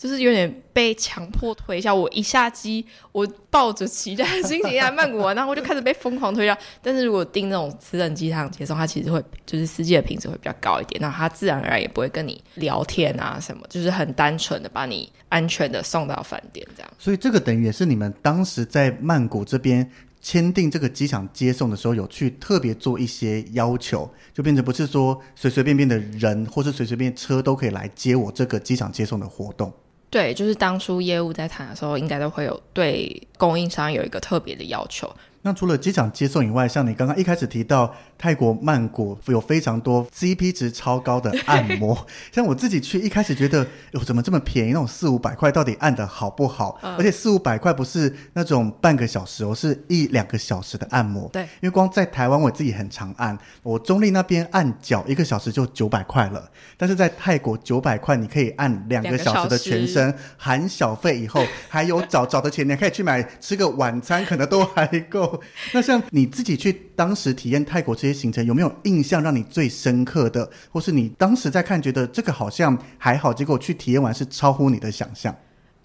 [0.00, 2.82] 就是有点被强迫推销，我一下机，
[3.12, 6.56] 我抱着期待的心情来曼谷玩，然后我就开始被疯狂推销。
[6.80, 16.90] 但是如果订那种私人机场接送，他其实会就是司机的品质会比较高一点，那他自然而然也不会跟你聊天啊什么，就是很单纯的把你安全的送到饭店这样。
[16.98, 19.86] 所以这个等于也是你们当时在曼谷这边
[20.22, 29.70] 签订这个机场接送的时候，有去特别做一些要求，就变成不是说随随便便的人或是随随便车都可以来接我这个机场接送的活动。
[30.10, 35.08] 对，就是当初业务在谈的时候，应该都会有对供应商有一个特别的要求。
[35.42, 46.78] 那除了机场接送以外，像你刚刚一开始提到泰国曼谷有非常多 CP 值超高的按摩， 像我自己去一开始觉得哟怎么这么便宜，那种四五百块到底按的好不好？
[46.82, 51.26] 嗯、而且四五百块不是那种半个小时哦，是一两个小时的按摩。
[51.32, 65.29] 对，因为光在台湾我自己很常按，我中立那边按脚一个小时就九百块了，但是在泰国九百块你可以按两个小时的全身，含小费以后还有找找的钱，你还可以去买吃个晚餐，可能都还够。
[65.72, 75.34] 那像你自己去当时体验泰国这些行程，有没有印象让你最深刻的，或是你当时在看觉得这个好像还好，结果去体验完是超乎你的想象？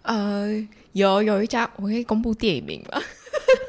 [0.03, 0.49] 呃，
[0.93, 3.01] 有有一家我可以公布电影名吗？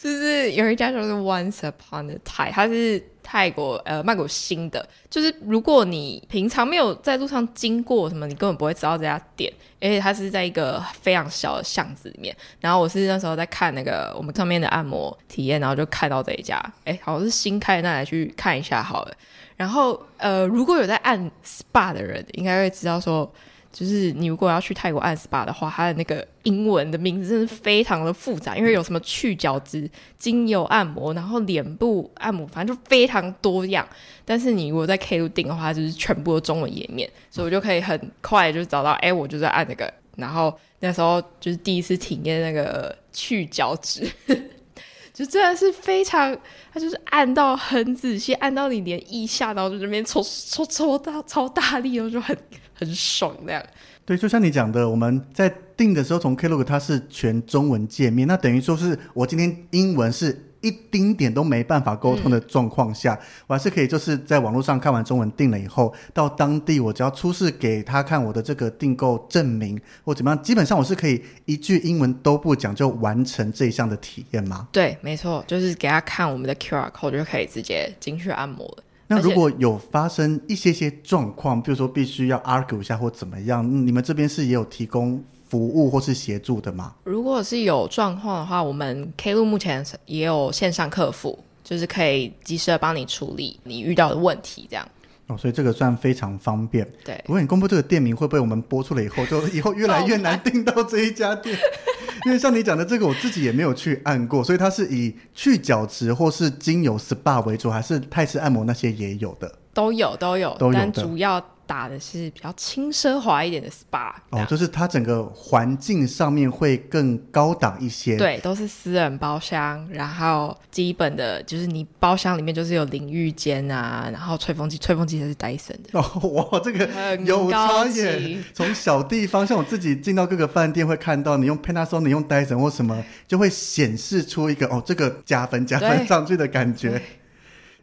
[0.00, 3.02] 就是有一家就是 Once Upon a Thai，它是。
[3.22, 12.34] 泰国呃，曼谷新的，就是如果你平常没有在路上经过什么，你根本不会知道这家店，而且它是在一个非常小的巷子里面。
[12.58, 19.14] 然后我是那时候在看那个我们上面的按摩体验，然后就看到这一家，哎，好像是新开的，那来去看一下好了。
[19.56, 23.32] 然后呃，如果有在按 SPA 的人，应该会知道说。
[23.72, 33.86] 就是你如果要去泰国按 SPA 的话，它的那个英文的名字真是非常的复杂，因为有什么去角质、精油按摩，然后脸部按摩，反正就非常多样。
[34.24, 39.92] 但是你如果在 Klook 订的话，就是全部的中文页面，所以我就可以很快就找到，哎，我就在按那个。
[40.16, 44.10] 然后那时候就是第一次体验那个去角质，
[45.14, 46.36] 就真的是非常，
[46.74, 52.36] 它就是按到很仔细，按到你连腋下，然后就这边抽抽抽大超大力，然后就很。
[52.80, 53.62] 很爽那样，
[54.06, 74.66] 对，就像你讲的，我们在订的时候，从 Klook 它是全中文界面，那等于说是我今天英文是一丁点都没办法沟通的状况下，嗯、我还是可以就是在网络上看完中文订了以后，到当地我只要出示给他看我的这个订购证明或怎么样，基本上我是可以一句英文都不讲就完成这一项的体验吗？
[74.72, 78.84] 对，没错，就是给他看我们的 QR code 就可以直接进去按摩了。
[79.12, 86.94] 那如果有发生一些些状况，比如说必须要 argue 一下或怎么样，你们这边是也有提供服务或是协助的吗？
[87.02, 94.88] 如果是有状况的话，我们 Klook 目前也有线上客服，就是可以及时的帮你处理你遇到的问题，这样。
[95.30, 96.86] 哦，所以这个算非常方便。
[97.04, 101.56] 对，不过你公布这个店名会不会我们播出了以后，就 以后越来越难订到这一家店？
[102.26, 109.50] 因为像你讲的这个，我自己也没有去按过，所以它是以去角质或是精油 SPA 为主，还是泰式按摩那些也有的？
[109.72, 110.72] 都有，都有，都有。
[110.72, 111.40] 但主要
[111.70, 114.12] 打的是比较轻奢华一点的 SPA。
[114.30, 118.16] 哦，就是它整个环境上面会更高档一些。
[118.16, 125.96] 对，都是私人包厢，然后基本的就是你包厢里面就是有淋浴间啊，然后吹风机，吹风机还是戴森的。
[125.96, 128.42] 哦，哇，这个有差异。
[128.52, 137.00] 从小地方，像我自己进到各个饭店会看到，你用 Panasonic，你用戴森或什么，就会显示出一个哦，这个加分加分上去的感觉。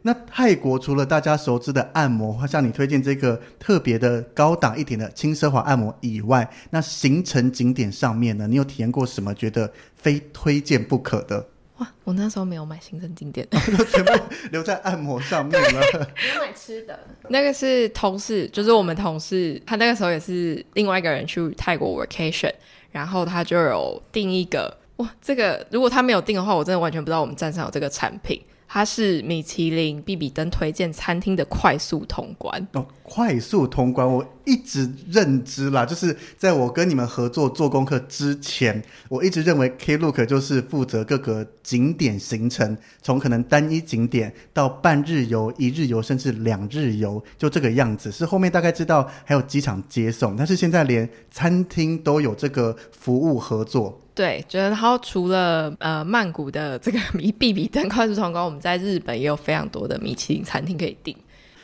[0.02, 11.48] 那泰国除了大家熟知的按摩，或像你推荐这个特别的高档一点的轻奢华按摩以外，那行程景点上面呢，你有体验过什么觉得非推荐不可的？
[11.78, 13.46] 哇，我那时候没有买行程景点，
[13.92, 14.12] 全部
[14.50, 15.80] 留在按摩上面了。
[15.82, 22.52] 有买吃的，那个是同事，就是我们同事，他那个时候也是另外一个人去泰国 vacation，
[22.90, 28.40] 然后他就有订一个，哇，这个如果他没有订的话，我真的完全不知道我们站上有这个产品。
[28.70, 48.12] 它是米其林必比登推荐餐厅的快速通关哦，快速通关，我一直认知啦，就是在我跟你们合作做功课之前，我一直认为 Klook 就是负责各个景点行程，从可能单一景点到半日游、一日游，甚至两日游，就这个样子。
[48.12, 53.98] 是后面大概知道还有机场接送，但是现在连餐厅都有这个服务合作。
[54.18, 61.16] 对，觉得然后除了呃曼谷的这个米必 比登快速通关，我们在日本也有非常多的米其林餐厅可以订。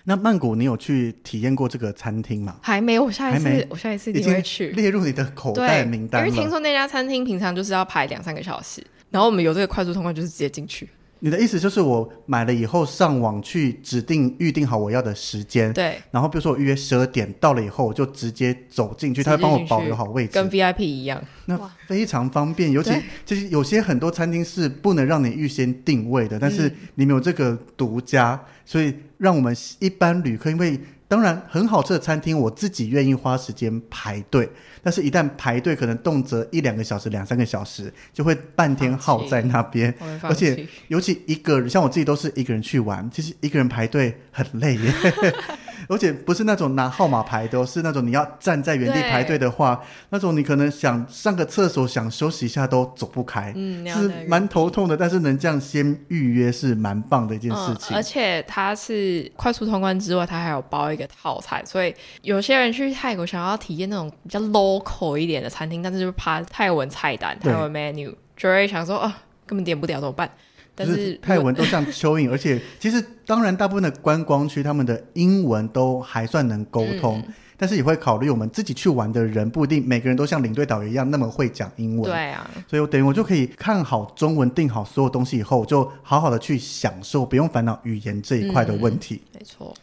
[0.04, 2.54] 那曼谷你有去体验过这个餐厅吗？
[2.62, 4.68] 还没，我下一次我下一次一定会去。
[4.68, 6.24] 列入你的口袋名单。
[6.24, 8.80] 因为听说那家餐厅平常就是要排两三个小时，
[9.10, 10.88] 然后我们有这个快速通关，就是直接进去。
[11.24, 22.70] 你的意思就是我买了以后上网去指定预定好我要的时间，对，然后比如说我预约十二点到了以后，我就直接走进去，他会帮我保留好位置，跟 VIP 一样，那非常方便。
[22.70, 22.92] 尤其
[23.24, 30.78] 就是有些很多餐厅是不能让你预先定位的，但是你们有这个独家，所以让我们一般旅客因为。
[31.06, 34.48] 当然，很好吃的餐厅，我自己愿意花时间排队。
[34.82, 39.94] 但是，一旦排队，可能动辄一两个小时、两三个小时，就会半天耗在那边。
[40.22, 44.92] 而且，尤其一个人，像我自己都是一个人去玩，其实一个人排队很累耶。
[45.88, 49.80] 而且不是那种拿号码牌的，是那种你要站在原地排队的话，
[50.10, 54.96] 那种你可能想上个厕所、想休息一下都走不开，嗯，是蛮头痛的。
[54.96, 57.94] 但是能这样先预约是蛮棒的一件事情。
[57.94, 70.30] 嗯，而且它是快速通关之外，它还有包一个套餐，所以有些人去泰国想要体验那种比较 local 一点的餐厅，但是就怕泰文菜单、泰文 menu，就会想说啊，根本点不了怎么办？
[70.74, 82.10] 但是，是泰文都像蚯蚓， 而且其实当然大部分的观光区他们的英文都还算能沟通，嗯，但是也会考虑我们自己去玩的人不一定每个人都像领队导游一样那么会讲英文。
[82.10, 89.22] 对啊，所以我等于我就可以看好中文，定好所有东西以后，就好好的去享受，不用烦恼语言这一块的问题。
[89.32, 89.74] 嗯，没错。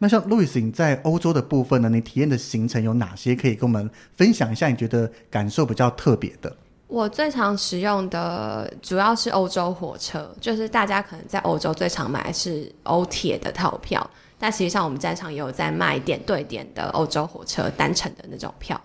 [0.00, 1.88] 那像路易斯，你在欧洲的部分呢？
[1.88, 3.34] 你体验的行程有哪些？
[3.34, 4.68] 可以跟我们分享一下？
[4.68, 6.56] 你觉得感受比较特别的？
[6.88, 14.04] 我最常使用的主要是欧洲火车，就是大家可能在欧洲最常买的是欧铁的套票，
[14.38, 18.80] 但实际上我们站场也有在卖点对点的欧洲火车单程的那种票。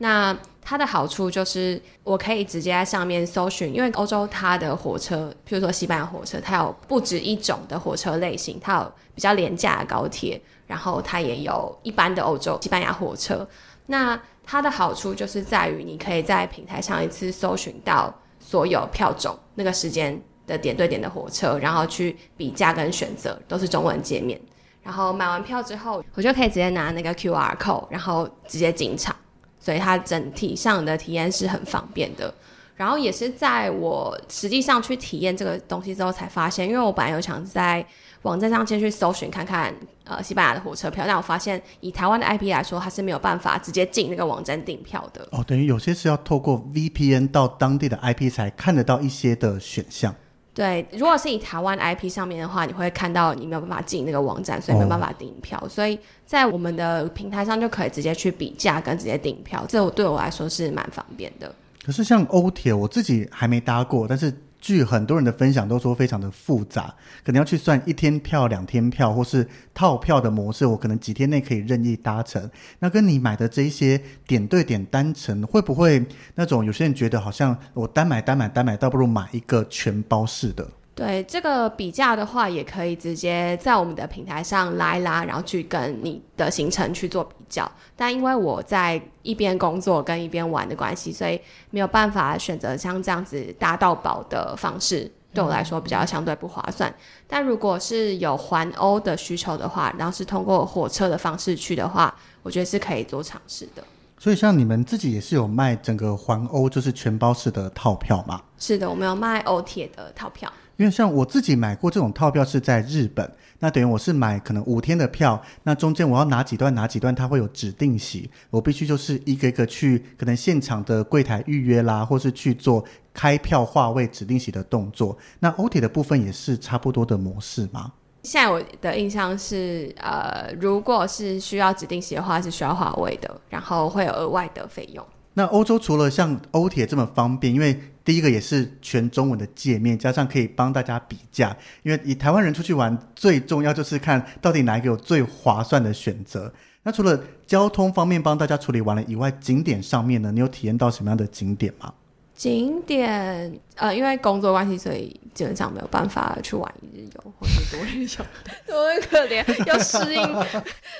[0.00, 13.44] 那它的好处就是我可以直接在上面搜寻，因为欧洲它的火车，譬如说西班牙火车，它有不止一种的火车类型，它有比较廉价的高铁，然后它也有一般的欧洲西班牙火车。
[13.86, 14.20] 那
[14.50, 24.40] 它的好处就是在于，你可以在平台上一次搜寻到所有票种、那个时间的点对点的火车，然后去比价跟选择，都是中文界面。
[24.82, 29.14] 然后买完票之后，我就可以直接拿那个 QR code，然后直接进场。
[29.60, 32.32] 所以它整体上的体验是很方便的。
[32.78, 37.84] 然后也是在我实际上去体验这个东西之后才发现，因为我本来有想在
[38.22, 39.74] 网站上先去搜寻看看，
[40.04, 45.26] 呃，西班牙的火车票，但我发现以台湾的 IP 来说，它是没有办法直接进那个网站订票的。
[45.32, 50.14] 哦，等于有些是要透过 VPN 到当地的 IP 才看得到一些的选项。
[50.54, 55.62] 对，如果是以台湾 IP 上面的话，你会看到你没有办法进那个网站，所以没有办法订票。
[55.68, 61.54] 所以在我们的平台上就可以直接去比价跟直接订票，这对我来说是蛮方便的。
[61.88, 64.30] 可是像欧铁，我自己还没搭过，但是。
[64.60, 66.92] 据很多人的分享都说非常的复杂，
[67.24, 72.50] 可能要去算一天票、两天票，或是套票的模式，我可能几天内可以任意搭乘。
[72.80, 80.68] 那跟你买的这一些点对点单程，会不会那种有些人觉得好像我单买单买单买，倒不如买一个全包式的？
[80.98, 87.70] 对，这个比价的话，也可以直接在我们的平台上拉一拉，然后去跟你的行程去做比较。
[87.94, 91.40] 但因为我在一边工作跟一边玩的关系，所以
[91.70, 96.92] 没有办法选择像这样子搭到宝的方式，对我来说比较相对不划算。
[97.28, 103.84] 但如果是有环欧的需求的话，然后是通过火车的方式去的话，我觉得是可以做尝试的。
[104.18, 108.42] 所以像你们自己也是有卖整个环欧，就是全包式的套票吗？
[108.58, 110.52] 是的，我们有卖欧铁的套票。
[110.78, 125.18] 因为像我自己买过这种套票是在日本，那等于我是买可能五天的票，那中间我要哪几段哪几段，它会有指定席，我必须就是一个一个去可能现场的柜台预约啦，或是去做开票划位指定席的动作。
[125.40, 127.92] 那欧铁的部分也是差不多的模式吗？
[128.22, 135.04] 现在我的印象是，呃，如果是需要指定席的话，是需要划位的，然后会有额外的费用。
[135.38, 141.56] 那欧洲除了像欧铁这么方便，因为第一个也是全中文的界面，加上可以帮大家比价。
[141.84, 146.52] 因为以台湾人出去玩，最重要就是看到底哪一个有最划算的选择。
[146.82, 151.94] 那除了交通方面帮大家处理完了以外，景点上面呢，你有体验到什么样的景点吗？
[152.34, 158.26] 景点，呃，因为工作关系，所以基本上没有办法去玩一日游或者多日游，
[158.66, 160.22] 多可怜，要适应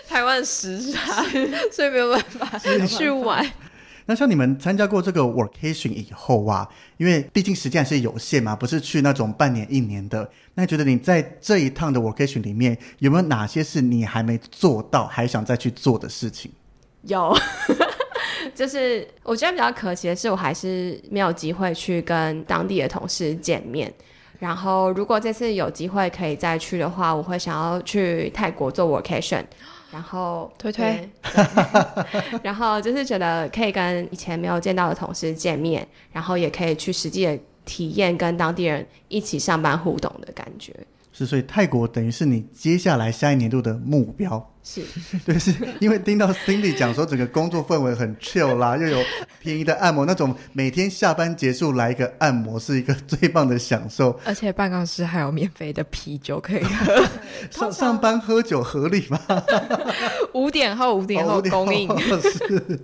[0.06, 1.24] 台湾时差，
[1.72, 3.44] 所以没有办法去玩。
[4.10, 10.26] 那像你们参加过这个 workation 以后啊，因为毕竟时间还是有限嘛，不是去那种半年一年的。
[10.54, 16.50] 那觉得你在这一趟的 workation 里面，有没有哪些是你还没做到，还想再去做的事情？
[17.02, 17.36] 有，
[18.56, 23.92] 就是我觉得比较可惜的是，我还是没有机会去跟当地的同事见面。
[24.38, 29.44] 然后，如果这次有机会可以再去的话，我会想要去泰国做 workation。
[29.90, 31.08] 然后推推，
[32.42, 40.74] 然后就是觉得可以跟以前没有见到的同事见面，然后也可以去实际的体验跟当地人一起上班互动的感觉。
[41.12, 44.54] 是，所以泰国等于是你接下来下一年度的目标。
[44.70, 44.82] 是
[45.24, 49.02] 对，是因为听到 Cindy 讲说整个工作氛围很 chill 啦，又有
[49.40, 54.20] 便宜的按摩，那种每天下班结束来一个按摩是一个最棒的享受。
[54.26, 57.02] 而且办公室还有免费的啤酒可以喝。
[57.50, 59.18] 上上班喝酒合理吗？
[60.34, 61.88] 五点后五点后供应。
[62.20, 62.80] 是。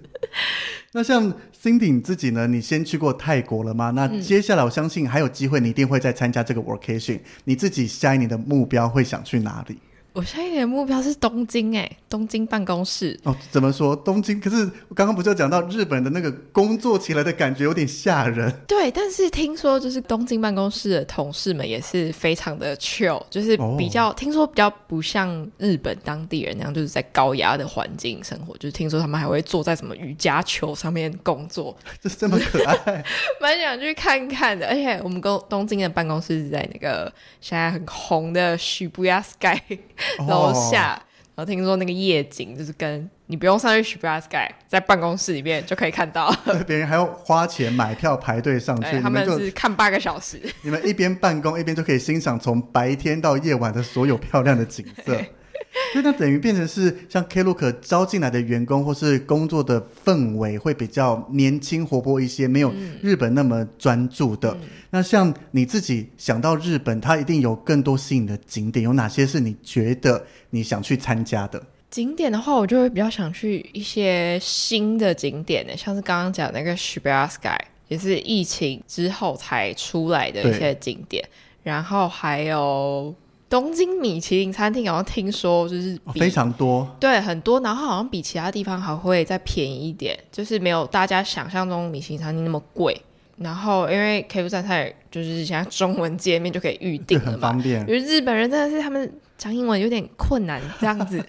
[0.93, 1.31] 那像
[1.63, 2.47] Cindy 你自己呢？
[2.47, 3.91] 你先去过泰国了吗？
[3.91, 7.21] 那接下来我相信还有机会，你一定会再参加这个 workation。
[7.45, 9.79] 你自己下一年的目标会想去哪里？
[10.15, 13.19] 我下一年的目标是东京，哎，东京办公室。
[13.25, 14.41] 哦，怎么说东京？
[14.41, 14.59] 可是
[14.89, 18.49] 我刚刚不是有讲到日本的那个工作起来的感觉有点吓人。
[18.69, 28.57] 对，但是听说就是东京办公室的同事们也是非常的 chill，就是比较、哦、听说比较不像日本当地人那样，就是在高压的环境生活。
[28.59, 33.05] 就是听说他们还会坐在什么瑜伽球上面工作， 就是这么可爱，
[33.43, 34.69] 蛮想去看看的。
[34.69, 39.61] 而且我们公东京的办公室是在那个现在很红的 Shibuya Sky。
[40.27, 41.01] 楼下，
[41.35, 46.35] 然后听说那个夜景就是跟你不用上去 Shibuya Sky，在办公室里面就可以看到。
[46.67, 50.41] 别人还要花钱买票排队上去，他们是看八个小时。
[50.63, 55.19] 你们一边办公一边就可以欣赏从白天到夜晚的所有漂亮的景色。
[55.93, 62.73] 对，那等于变成是像 Klook 招进来的员工或是工作的氛围会比较年轻活泼一些，没有
[63.03, 64.53] 日本那么专注的。
[64.53, 71.61] 嗯、那像你自己想到日本，它一定有更多吸引的景点，有哪些是你觉得你想去参加的？
[71.91, 77.59] 景点的话，我就会比较想去一些新的景点呢，像是刚刚讲那个 Shibuya Sky，
[77.89, 81.29] 也是疫情之后才出来的一些景点，
[81.63, 83.15] 然后还有。
[83.55, 93.01] 东京米其林餐厅好像听说就是、哦、非常多，对，很多，然后好像比其他地方还会再便宜一点，就是没有大家想象中米其林餐厅那么贵。
[93.37, 97.81] 然后因为 Klook 餐厅就是现在中文界面就可以预定了嘛，很方便。
[97.83, 101.25] 因为日本人真的是他们讲英文有点困难，这样子。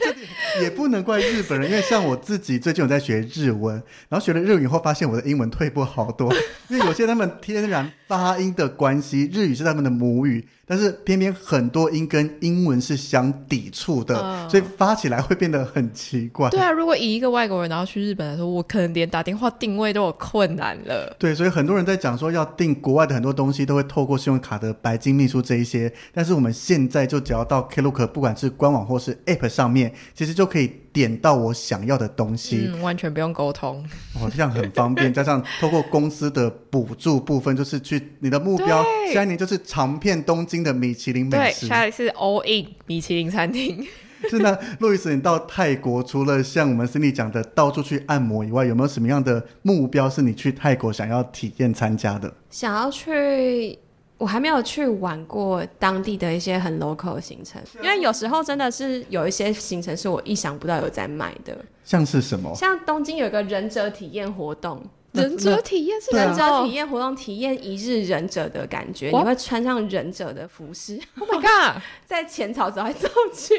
[0.60, 3.74] 也不能怪日本人，因为像我自己最近有在学日文，
[4.10, 6.30] 然后学了日语以后，发现我的英文退步好多。
[6.68, 16.50] 因为有些他们天然发音的关系，日语是他们的母语，但是偏偏很多音跟英文是相抵触的，嗯、所以发起来会变得很奇怪。
[16.50, 21.16] 对啊，如果以一个外国人然后去日本来说，我可能连打电话定位都有困难了。
[21.18, 25.90] 对，所以很多人在讲说要订国外的很多东西，都会透过信用卡的白金秘书这一些。
[26.12, 33.84] 但是我们现在就只要到 Klook，不管是官网或是 App 上面，其实就可以点到我想要的东西，嗯，完全不用沟通，
[34.14, 35.12] 哦，这样很方便。
[35.14, 41.66] 加上透过公司的补助部分，就是去你的目标，下一年就是尝遍东京的米其林美食。
[41.66, 43.86] 对，下一次 all in 米其林餐厅。
[44.30, 52.32] 是那，路易斯，你到泰国除了像我们 Cindy 讲的到处去按摩以外，有没有什么样的目标是你去泰国想要体验参加的？
[52.48, 53.78] 想要去。
[54.22, 61.58] 我还没有去玩过当地的一些很 local 的行程，因为有时候真的是有一些行程是我意想不到有在卖的。
[61.84, 62.54] 像是什么？
[62.54, 64.80] 像东京有一个忍者体验活动，
[65.12, 71.82] 忍者体验是忍者体验活动，体验一日忍者的感觉，你会穿上忍者的服饰，Oh my god！
[72.06, 73.54] 在浅草走来走去，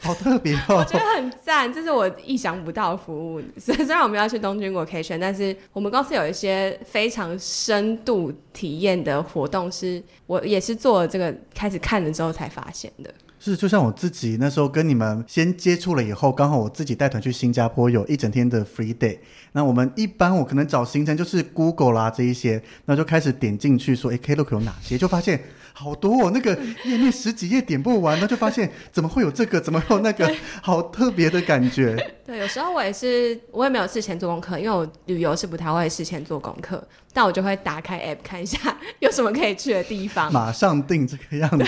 [0.00, 3.42] 好特别哦，我觉得很赞，这是我意想不到的服务。
[3.58, 13.12] 虽虽然我们要去东京 vacation，但是我们公司有一些非常深度体验的活动，是我也是做了这个开始看了之后才发现的。
[13.38, 19.18] 是，就像我自己那时候跟你们先接触了以后，刚好我自己带团去新加坡，有一整天的 free day。
[19.56, 24.98] 那我们一般我可能找行程就是 Google 啦这一些，那就开始点进去说，哎，Klook 有哪些？
[24.98, 25.42] 就发现
[25.72, 26.54] 好多哦，那个
[26.84, 30.30] 页面十几页点不完，那就发现怎么会有这个，怎么会有那个，
[30.60, 31.96] 好特别的感觉。
[32.26, 38.58] 对，有时候我也是，我也没有事前做功课，因为我旅游是不太会事前做功课，但我就会打开 app 看一下
[38.98, 41.64] 有什么可以去的地方，马上订这个样子，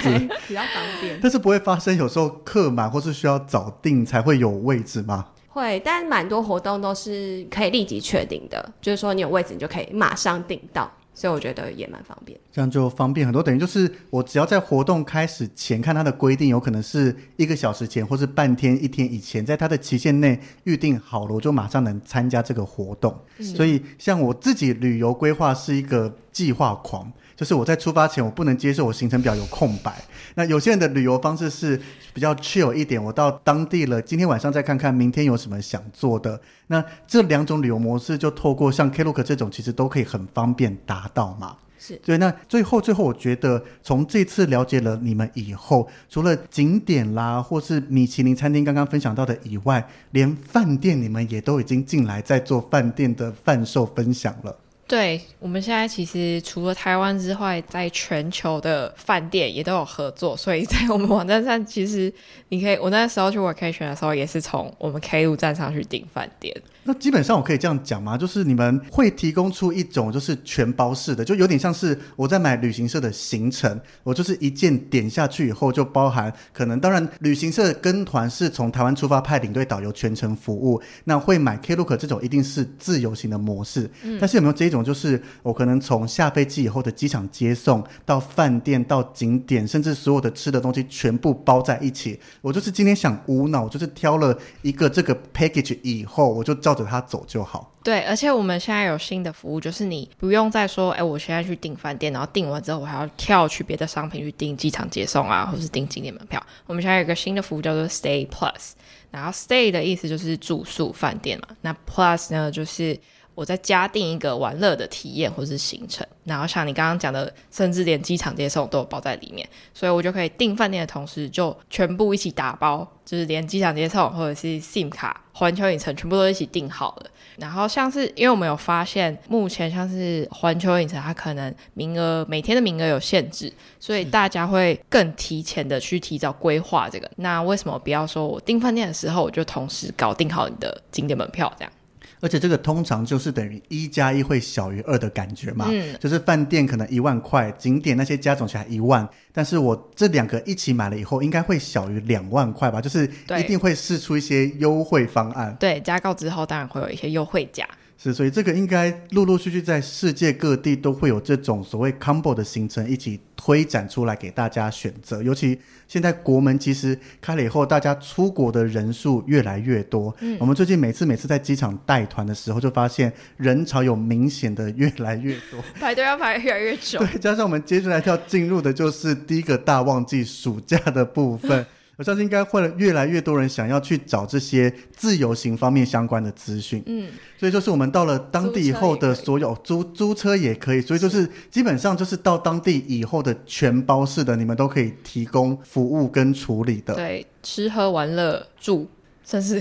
[0.47, 1.19] 比较方便。
[1.23, 5.29] 但是不会发生有时候客满或是需要早订才会有位置吗？
[5.59, 10.91] 会，但蛮多活动都是可以立即确定的，就是说你有位置，你就可以马上订到。
[11.15, 13.43] 所以我觉得也蛮方便，这样就方便很多。
[13.43, 23.13] 等于就是我只要在活动开始前看它的规定，有可能是一个小时前，或是半天、一天以前，在它的期限内预定好了，我就马上能参加这个活动。
[23.41, 27.13] 所以像我自己旅游规划是一个计划狂。
[27.35, 29.93] 就是我在出发前，我不能接受我行程表有空白。
[30.37, 31.81] 那有些人的旅游方式是
[32.13, 36.41] 比较 chill 一点，我到当地了，今天晚上再看看明天有什么想做的。
[36.69, 41.57] 那这两种旅游模式，就透过像 Klook 这种，其实都可以很方便达到嘛。
[41.79, 42.19] 是对。
[42.19, 54.57] 那最后，最后我觉得从这次了解了你们以后，除了景点啦，或是米其林餐厅刚刚分享到的以外，连饭店你们也都已经进来在做饭店的贩售分享了。
[54.89, 62.11] 对，我们现在其实除了台湾之外，在全球的饭店也都有合作，所以在我们网站上，其实
[62.49, 66.57] 你可以，我那时候去 vacation 的时候，也是从我们 K 铁路站上去订饭店。
[66.85, 68.17] 那基本上我可以这样讲吗？
[68.17, 83.91] 就是你们会提供出一种就是全包式的，就有点像是我在买旅行社的行程，我就是一键点下去以后就包含可能，当然旅行社跟团是从台湾出发派领队导游全程服务，那会买 Klook 这种一定是自由行的模式。
[84.05, 96.78] 嗯，但是有没有这一种，就是我可能从下飞机以后的机场接送到饭店到景点，甚至所有的吃的东西全部包在一起，我就是今天想无脑就是挑了一个这个 package 以后，我就照。
[96.79, 97.73] 着他走就好。
[97.83, 106.43] 对，而且我们现在有新的服务，就是你不用再说，哎，我现在去订饭店，然后订完之后我还要跳去别的商品去订机场接送啊，或是订景点门票。
[106.67, 108.73] 我们现在有个新的服务叫做 Stay Plus，
[109.11, 112.99] 然后 Stay 的意思就是住宿饭店嘛，那 Plus 呢就是。
[113.39, 127.11] 我再加订一个玩乐的体验或是行程，然后像你刚刚讲的，甚至连机场接送都有包在里面，所以我就可以订饭店的同时就全部一起打包，就是连机场接送或者是 SIM 卡、环球影城全部都一起订好了。
[127.37, 137.09] 然后像是因为我们有发现，目前像是环球影城它可能名额每天的名额有限制，所以大家会更提前的去提早规划这个。
[137.15, 141.73] 那为什么不要说我订饭店的时候我就同时搞定好你的景点门票这样？
[142.21, 153.09] 而且这个通常就是等于一加一会小于二的感觉嘛，嗯，就是饭店可能一万块，景点那些加总起来一万，但是我这两个一起买了以后，应该会小于两万块吧，就是
[153.39, 155.57] 一定会试出一些优惠方案。
[155.61, 157.69] 对，加购之后当然会有一些优惠价。
[158.01, 165.21] 是，所以这个应该陆陆续续在世界各地都会有这种所谓 combo 的行程一起推展出来给大家选择。
[165.21, 170.15] 尤其现在国门其实开了以后，大家出国的人数越来越多。
[170.21, 177.01] 嗯，我们最近每次每次在机场带团的时候，就发现人潮有明显的越来越多， 排队要排越来越久。
[177.01, 181.67] 对，加上我们接下来要进入的就是第一个大旺季——暑假的部分。
[181.99, 196.95] 我相信应该会越来越多人想要去找这些自由行方面相关的资讯，嗯，所以就是我们到了当地以后的所有租租车也可以，所以就是基本上就是到当地以后的全包式的，你们都可以提供服务跟处理的。
[196.95, 198.87] 对，吃喝玩乐住，
[199.25, 199.61] 甚至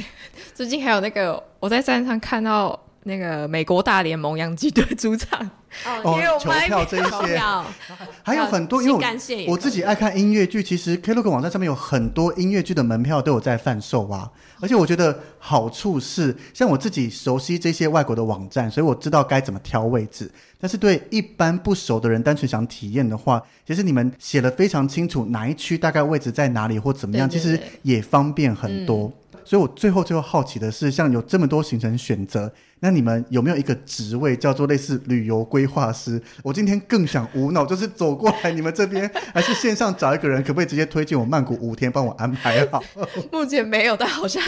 [0.53, 5.49] 最近还有那个我在站上看到那个美国大联盟洋基队 主场。
[6.03, 7.39] 哦，球票这一些，
[8.23, 8.93] 还有很多，因为
[9.47, 14.31] 我我自己爱看音乐剧，其实 Klook 网站上面有很多音乐剧的门票都有在贩售啊。
[14.59, 20.31] 而且我觉得好处是，像我自己熟悉这些外国的网站，所以我知道该怎么挑位置。
[20.59, 29.11] 但是对一般不熟的人，单纯想体验的话，其实你们写得非常清楚，哪一区大概位置在哪里或怎么样，其实也方便很多。
[29.47, 32.51] 所以我最后最后好奇的是，像有这么多行程选择。
[32.81, 36.21] 那你们有没有一个职位叫做类似旅游规划师？
[36.43, 42.83] 我今天更想无脑，就是走过来你们这边，还是线上找一个人，可不可以直接推荐我曼谷五天，帮我安排好？
[43.31, 44.43] 目前没有，但好像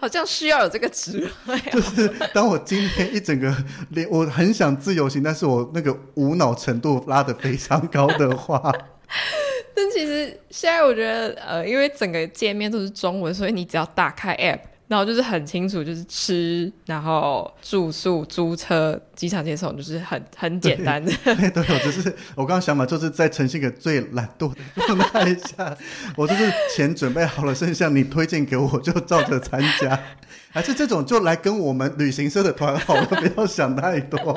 [0.00, 1.58] 好像需要有这个职位。
[1.70, 3.54] 就是当我今天一整个
[3.90, 8.72] 连我很想自由行，但是我那个无脑程度拉得非常高的话，
[9.74, 14.60] 但其实现在我觉得，呃，因为整个界面都是中文，所以你只要打开 App。
[14.90, 21.12] 然后就是很清楚，就是吃，然后住宿、租车、机场接送，就是很很简单的。
[21.22, 21.78] 对，都有。
[21.78, 24.56] 只是我刚刚想法，就是在呈现给最懒惰的
[24.88, 25.78] 状态下，
[26.16, 29.96] 我就是钱准备好了，剩下你推荐给我，就照着参加。
[30.50, 34.36] 还是这种，就来跟我们旅行社的团好了，不要想太多。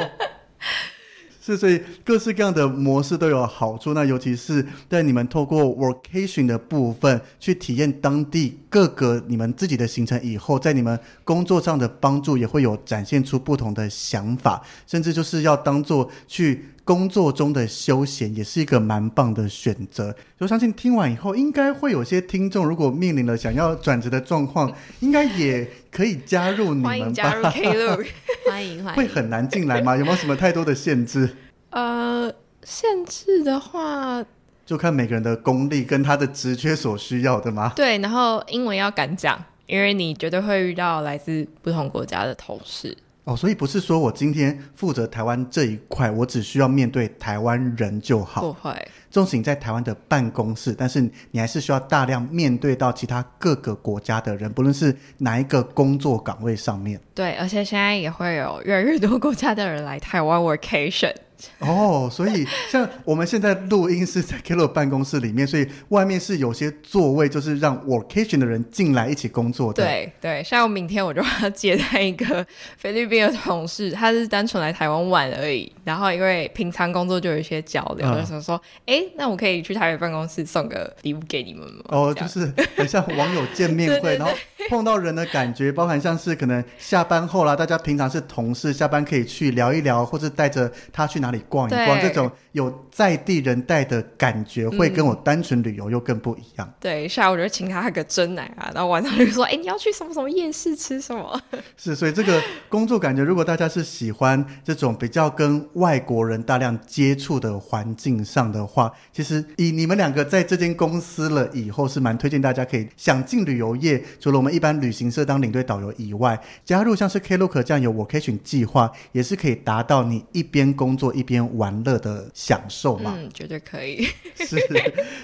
[1.46, 3.94] 是，所以各式各样的模式都有好处。
[3.94, 20.14] 那尤其是在你们透过 vocation 的部分去体验当地各个你们自己的行程以后，在你们工作上的帮助也会有展现出不同的想法，甚至就是要当做去工作中的休闲，也是一个蛮棒的选择。
[20.40, 26.90] 我相信听完以后，应该会有些听众如果面临了想要转职的状况，应该也可以加入你们吧？
[26.90, 28.08] 欢迎加入 Klook。
[28.50, 29.96] 欢迎欢迎，会很难进来吗？
[29.96, 31.30] 有没有什么太多的限制？
[31.70, 32.32] 呃，
[32.64, 34.24] 限制的话，
[34.66, 37.72] 就看每个人的功力跟他的职缺所需要的吗？
[37.76, 42.98] 对，然后英文要敢讲，因为你绝对会遇到来自不同国家的同事。
[43.26, 48.42] 哦，所以不是说我今天负责台湾这一块，我只需要面对台湾人就好。
[48.42, 48.76] 不会。
[49.10, 51.00] 纵使你在台湾的办公室，但是
[51.32, 57.00] 你还是需要大量面对到其他各个国家的人，不论是哪一个工作岗位上面。
[57.14, 61.14] 对，而且现在也会有越来越多国家的人来台湾 workation。
[61.60, 69.84] 哦，所以像我们现在录音是在 Klook 办公室里面，所以外面是有些座位，就是让 workation 的人进来一起工作的。
[69.84, 72.46] 对对，像我明天我就要接待一个
[72.78, 81.84] 菲律宾的同事，他是单纯来台湾玩而已，然后因为平常工作就有一些交流，嗯、就想说，哎，那我可以去台北办公室送个礼物给你们吗？
[81.90, 84.34] 哦，就是很像网友见面会， 然后
[84.70, 96.68] 碰到人的感觉，包含像是可能下班后啦，大家平常是同事，下班可以去聊一聊，或者带着他去哪里逛一逛，这种有在地人带的感觉，会跟我单纯旅游又更不一样。
[96.68, 101.42] 嗯、对，下午就请他喝个真奶啊，然后晚上就说：“哎，你要去什么什么夜市吃什么？”
[101.76, 123.14] 是，所以这个工作感觉，如果大家是喜欢这种比较跟外国人大量接触的环境上的话，其实以你们两个在这间公司了以后，是蛮推荐大家可以想进旅游业，除了我们一般旅行社当领队导游以外，加入像是 Klook 这样有 workation 计划，也是可以达到你一边工作一边玩乐的享受嘛？
[123.18, 124.08] 嗯，绝对可以。
[124.38, 124.78] 是，所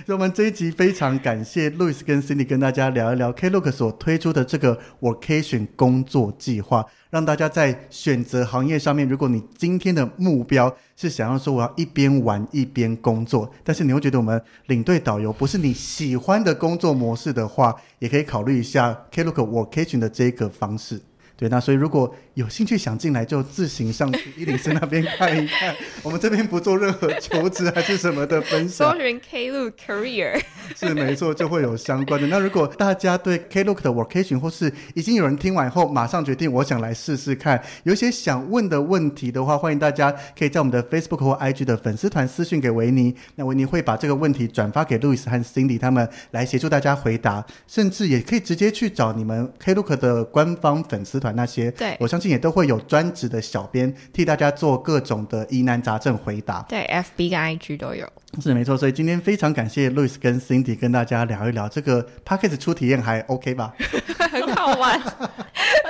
[0.07, 21.01] 以我们这一集非常感谢 Louis 跟 Cindy 跟大家聊一聊 Klook 所推出的这个 Workation 工作计划，让大家在选择行业上面，如果你今天的目标是想要说我要一边玩一边工作，但是你会觉得我们领队导游不是你喜欢的工作模式的话，也可以考虑一下 Klook Workation 的这个方式。
[21.39, 25.73] 对，那所以如果有兴趣想进来，就自行上去伊林斯那边看一看。
[26.03, 28.91] 我们这边不做任何求职还是什么的分享。
[28.91, 30.41] 搜寻 Klook Career
[30.75, 32.27] 是没错，就会有相关的。
[32.27, 43.15] 那如果大家对 Klook 的 Vocation，或是已经有人听完以后马上决定我想来试试看，有一些想问的问题的话，欢迎大家可以在我们的 Facebook 或 IG 的粉丝团私讯给维尼。
[43.35, 51.28] 那维尼会把这个问题转发给 Louis 和 Cindy 他们来协助大家回答，甚至也可以直接去找你们 Klook 的官方粉丝团。
[51.33, 56.61] 那些，对，我相信也都会有专职的小编替大家做各种的疑难杂症回答。
[56.69, 58.07] 对，FB 跟 IG 都有，
[58.41, 58.77] 是没错。
[58.77, 63.73] 所以今天非常感谢 Louis 跟 Cindy 跟大家聊一聊这个 Podcast 初体验还 OK 吧？
[64.31, 65.01] 很好玩。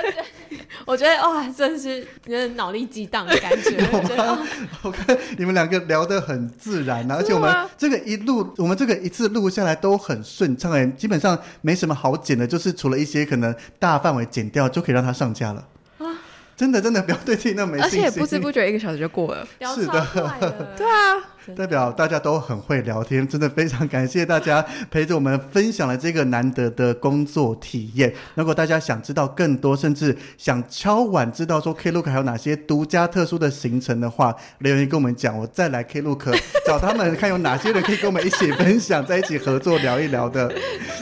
[0.86, 3.76] 我觉得哇，真是有点脑力激荡的感觉。
[3.92, 4.38] 我觉得
[4.82, 15.64] 我看你们两个聊得很自然，而且我们这个一录，我们这个一次录下来都很顺畅，哎，基本上没什么好剪的，就是除了一些可能大范围剪掉，就可以让它上架了。
[16.60, 19.48] 真的真的不要对自己那么没信心，而且不知不觉一个小时就过了。
[19.74, 20.06] 是的，
[20.76, 21.16] 对啊，
[21.56, 28.12] 代表大家都很会聊天，真的非常感谢大家陪着我们分享了这个难得的工作体验。
[28.34, 40.52] 如果大家想知道更多，甚至想敲碗知道说 Klook 还有哪些独家特殊的行程的话，留言跟我们讲，我再来 Klook 找他们看有哪些人可以跟我们一起分享，在一起合作聊一聊的。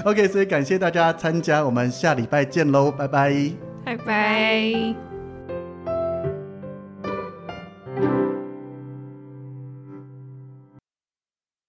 [0.05, 3.35] OK，所以感谢大家参加，我们下礼拜见喽，拜拜，
[3.85, 5.08] 拜拜。